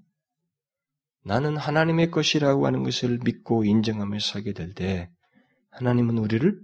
나는 1.24 1.56
하나님의 1.56 2.12
것이라고 2.12 2.66
하는 2.66 2.84
것을 2.84 3.18
믿고 3.24 3.64
인정하며 3.64 4.20
살게 4.20 4.52
될 4.52 4.74
때, 4.74 5.10
하나님은 5.72 6.18
우리를 6.18 6.56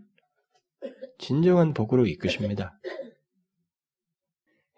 진정한 1.19 1.75
복으로 1.75 2.07
이끄십니다. 2.07 2.79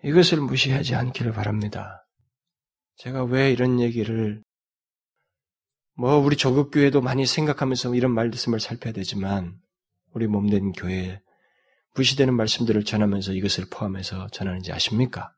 이것을 0.02 0.40
무시하지 0.40 0.94
않기를 0.94 1.32
바랍니다. 1.32 2.08
제가 2.96 3.24
왜 3.24 3.52
이런 3.52 3.78
얘기를 3.78 4.42
뭐 5.94 6.16
우리 6.16 6.36
조국교회도 6.36 7.02
많이 7.02 7.26
생각하면서 7.26 7.94
이런 7.94 8.12
말씀을 8.12 8.58
살펴야 8.58 8.94
되지만 8.94 9.60
우리 10.14 10.26
몸된 10.26 10.72
교회에 10.72 11.20
무시되는 11.94 12.34
말씀들을 12.34 12.84
전하면서 12.84 13.34
이것을 13.34 13.66
포함해서 13.70 14.28
전하는지 14.28 14.72
아십니까? 14.72 15.34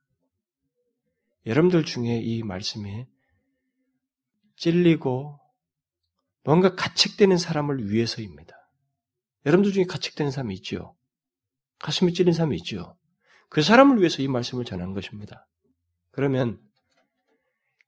여러분들 1.46 1.84
중에 1.84 2.18
이 2.18 2.42
말씀이 2.42 3.06
찔리고 4.56 5.38
뭔가 6.42 6.74
가책되는 6.74 7.36
사람을 7.38 7.90
위해서입니다. 7.90 8.54
여러분들 9.46 9.72
중에 9.72 9.84
가책되는 9.84 10.30
사람이 10.30 10.54
있죠. 10.56 10.96
가슴이 11.78 12.14
찔린 12.14 12.32
사람이 12.32 12.56
있죠. 12.58 12.96
그 13.48 13.62
사람을 13.62 13.98
위해서 13.98 14.22
이 14.22 14.28
말씀을 14.28 14.64
전하는 14.64 14.94
것입니다. 14.94 15.46
그러면 16.10 16.60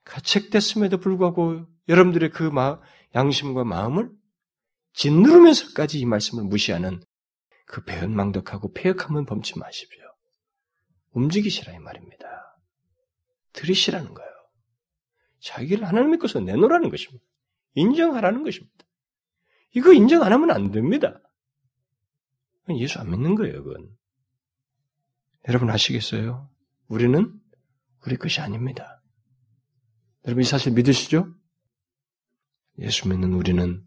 가책됐음에도 0.04 0.98
불구하고 0.98 1.66
여러분들의 1.88 2.30
그 2.30 2.42
마, 2.42 2.80
양심과 3.14 3.64
마음을 3.64 4.11
짓누르면서까지 4.92 5.98
이 5.98 6.04
말씀을 6.07 6.44
무시하는 6.44 7.02
그 7.66 7.84
배은망덕하고 7.84 8.72
폐역함은 8.72 9.26
범치 9.26 9.59
마십시오. 9.59 10.02
움직이시라 11.12 11.72
이 11.74 11.78
말입니다. 11.78 12.55
들으시라는 13.57 14.14
거예요. 14.14 14.30
자기를 15.40 15.86
하나님의 15.86 16.18
것으로 16.18 16.44
내놓으라는 16.44 16.90
것입니다. 16.90 17.24
인정하라는 17.74 18.44
것입니다. 18.44 18.84
이거 19.74 19.92
인정 19.92 20.22
안 20.22 20.32
하면 20.32 20.50
안 20.50 20.70
됩니다. 20.70 21.20
예수 22.70 22.98
안 22.98 23.11
믿는 23.11 23.34
거예요, 23.34 23.62
그건. 23.62 23.88
여러분 25.48 25.70
아시겠어요? 25.70 26.50
우리는 26.88 27.32
우리 28.04 28.16
것이 28.16 28.40
아닙니다. 28.40 29.02
여러분 30.24 30.42
이 30.42 30.44
사실 30.44 30.72
믿으시죠? 30.72 31.32
예수 32.78 33.09
믿는 33.09 33.32
우리는 33.32 33.84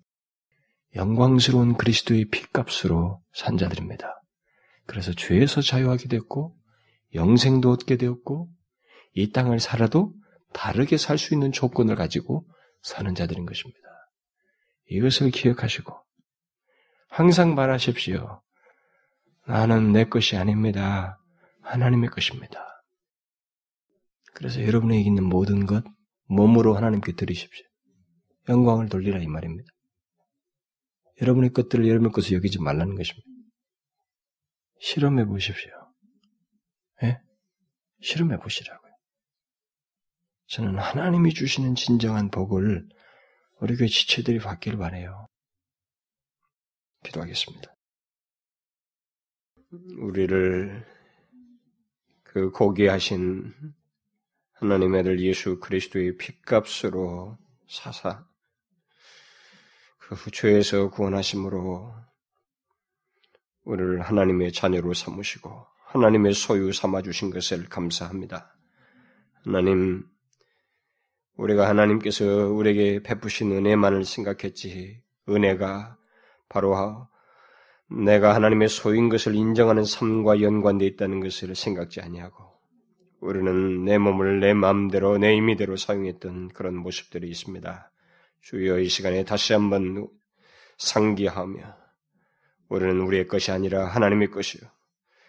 영광스러운 0.95 1.75
그리스도의 1.75 2.25
피값으로 2.25 3.21
산 3.33 3.57
자들입니다. 3.57 4.21
그래서 4.85 5.13
죄에서 5.13 5.61
자유하게 5.61 6.07
됐고 6.07 6.57
영생도 7.13 7.69
얻게 7.69 7.97
되었고 7.97 8.49
이 9.13 9.31
땅을 9.31 9.59
살아도 9.59 10.13
다르게 10.53 10.97
살 10.97 11.17
수 11.17 11.33
있는 11.33 11.51
조건을 11.51 11.95
가지고 11.95 12.47
사는 12.81 13.13
자들인 13.13 13.45
것입니다. 13.45 13.79
이것을 14.87 15.31
기억하시고 15.31 15.93
항상 17.09 17.55
말하십시오. 17.55 18.41
나는 19.47 19.91
내 19.91 20.05
것이 20.05 20.37
아닙니다. 20.37 21.19
하나님의 21.61 22.09
것입니다. 22.09 22.65
그래서 24.33 24.63
여러분에게 24.63 25.01
있는 25.01 25.23
모든 25.23 25.65
것 25.65 25.83
몸으로 26.25 26.75
하나님께 26.75 27.13
드리십시오. 27.13 27.65
영광을 28.47 28.89
돌리라 28.89 29.19
이 29.19 29.27
말입니다. 29.27 29.69
여러분의 31.21 31.51
것들을 31.51 31.87
여러분의 31.87 32.11
것을 32.11 32.33
여기지 32.33 32.59
말라는 32.61 32.95
것입니다. 32.95 33.27
실험해 34.79 35.25
보십시오. 35.25 35.71
예? 37.03 37.19
실험해 38.01 38.37
보시라고요. 38.37 38.88
저는 40.49 40.79
하나님이 40.79 41.35
주시는 41.35 41.75
진정한 41.75 42.31
복을 42.31 42.89
우리 43.59 43.77
교회 43.77 43.87
지체들이 43.87 44.39
받기를 44.39 44.79
바래요. 44.79 45.27
기도하겠습니다. 47.03 47.71
우리를 49.99 50.87
그 52.23 52.49
고귀하신 52.49 53.53
하나님의 54.53 55.01
아들 55.01 55.19
예수 55.19 55.59
그리스도의 55.59 56.17
핏값으로 56.17 57.37
사사 57.67 58.25
그 59.99 60.31
죄에서 60.31 60.89
구원하심으로 60.89 61.93
우리를 63.65 64.01
하나님의 64.01 64.51
자녀로 64.51 64.95
삼으시고 64.95 65.67
하나님의 65.85 66.33
소유 66.33 66.73
삼아 66.73 67.03
주신 67.03 67.29
것을 67.29 67.69
감사합니다. 67.69 68.55
하나님 69.45 70.09
우리가 71.39 71.69
하나님께서 71.69 72.49
우리에게 72.49 73.01
베푸신 73.01 73.53
은혜만을 73.53 74.03
생각했지 74.03 75.01
은혜가 75.29 75.97
바로 76.49 77.07
내가 77.89 78.35
하나님의 78.35 78.67
소유인 78.67 79.07
것을 79.07 79.35
인정하는 79.35 79.85
삶과 79.85 80.41
연관되어 80.41 80.87
있다는 80.89 81.21
것을 81.21 81.55
생각지 81.55 82.01
아니하고 82.01 82.43
우리는 83.21 83.85
내 83.85 83.97
몸을 83.97 84.41
내 84.41 84.53
마음대로 84.53 85.17
내 85.17 85.33
임의대로 85.33 85.77
사용했던 85.77 86.49
그런 86.49 86.75
모습들이 86.75 87.29
있습니다. 87.29 87.91
주여 88.41 88.79
이 88.79 88.89
시간에 88.89 89.23
다시 89.23 89.53
한번 89.53 90.07
상기하며 90.77 91.61
우리는 92.67 92.99
우리의 92.99 93.27
것이 93.27 93.51
아니라 93.51 93.85
하나님의 93.85 94.29
것이요. 94.31 94.69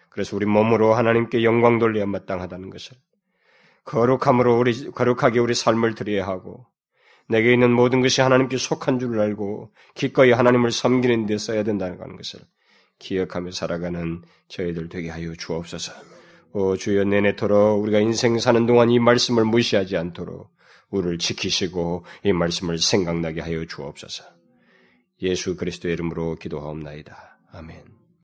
그래서 0.09 0.35
우리 0.35 0.45
몸으로 0.45 0.93
하나님께 0.93 1.43
영광 1.43 1.79
돌려야 1.79 2.05
마땅하다는 2.05 2.69
것을 2.69 2.97
거룩함으로 3.83 4.57
우리 4.57 4.91
거룩하게 4.91 5.39
우리 5.39 5.53
삶을 5.53 5.95
드려야 5.95 6.27
하고 6.27 6.65
내게 7.27 7.53
있는 7.53 7.71
모든 7.71 8.01
것이 8.01 8.21
하나님께 8.21 8.57
속한 8.57 8.99
줄을 8.99 9.19
알고 9.19 9.73
기꺼이 9.95 10.31
하나님을 10.31 10.71
섬기는 10.71 11.25
데 11.25 11.37
써야 11.37 11.63
된다는 11.63 11.97
것을 12.15 12.41
기억하며 12.99 13.51
살아가는 13.51 14.21
저희들 14.49 14.89
되게 14.89 15.09
하여 15.09 15.33
주옵소서. 15.33 15.93
오 16.53 16.75
주여 16.75 17.05
내내토록 17.05 17.81
우리가 17.81 17.99
인생 17.99 18.37
사는 18.37 18.65
동안 18.65 18.89
이 18.89 18.99
말씀을 18.99 19.45
무시하지 19.45 19.95
않도록 19.97 20.51
우리를 20.89 21.17
지키시고 21.17 22.05
이 22.25 22.33
말씀을 22.33 22.77
생각나게 22.77 23.41
하여 23.41 23.65
주옵소서. 23.65 24.25
예수 25.21 25.55
그리스도의 25.55 25.93
이름으로 25.93 26.35
기도하옵나이다. 26.35 27.39
아멘. 27.53 28.00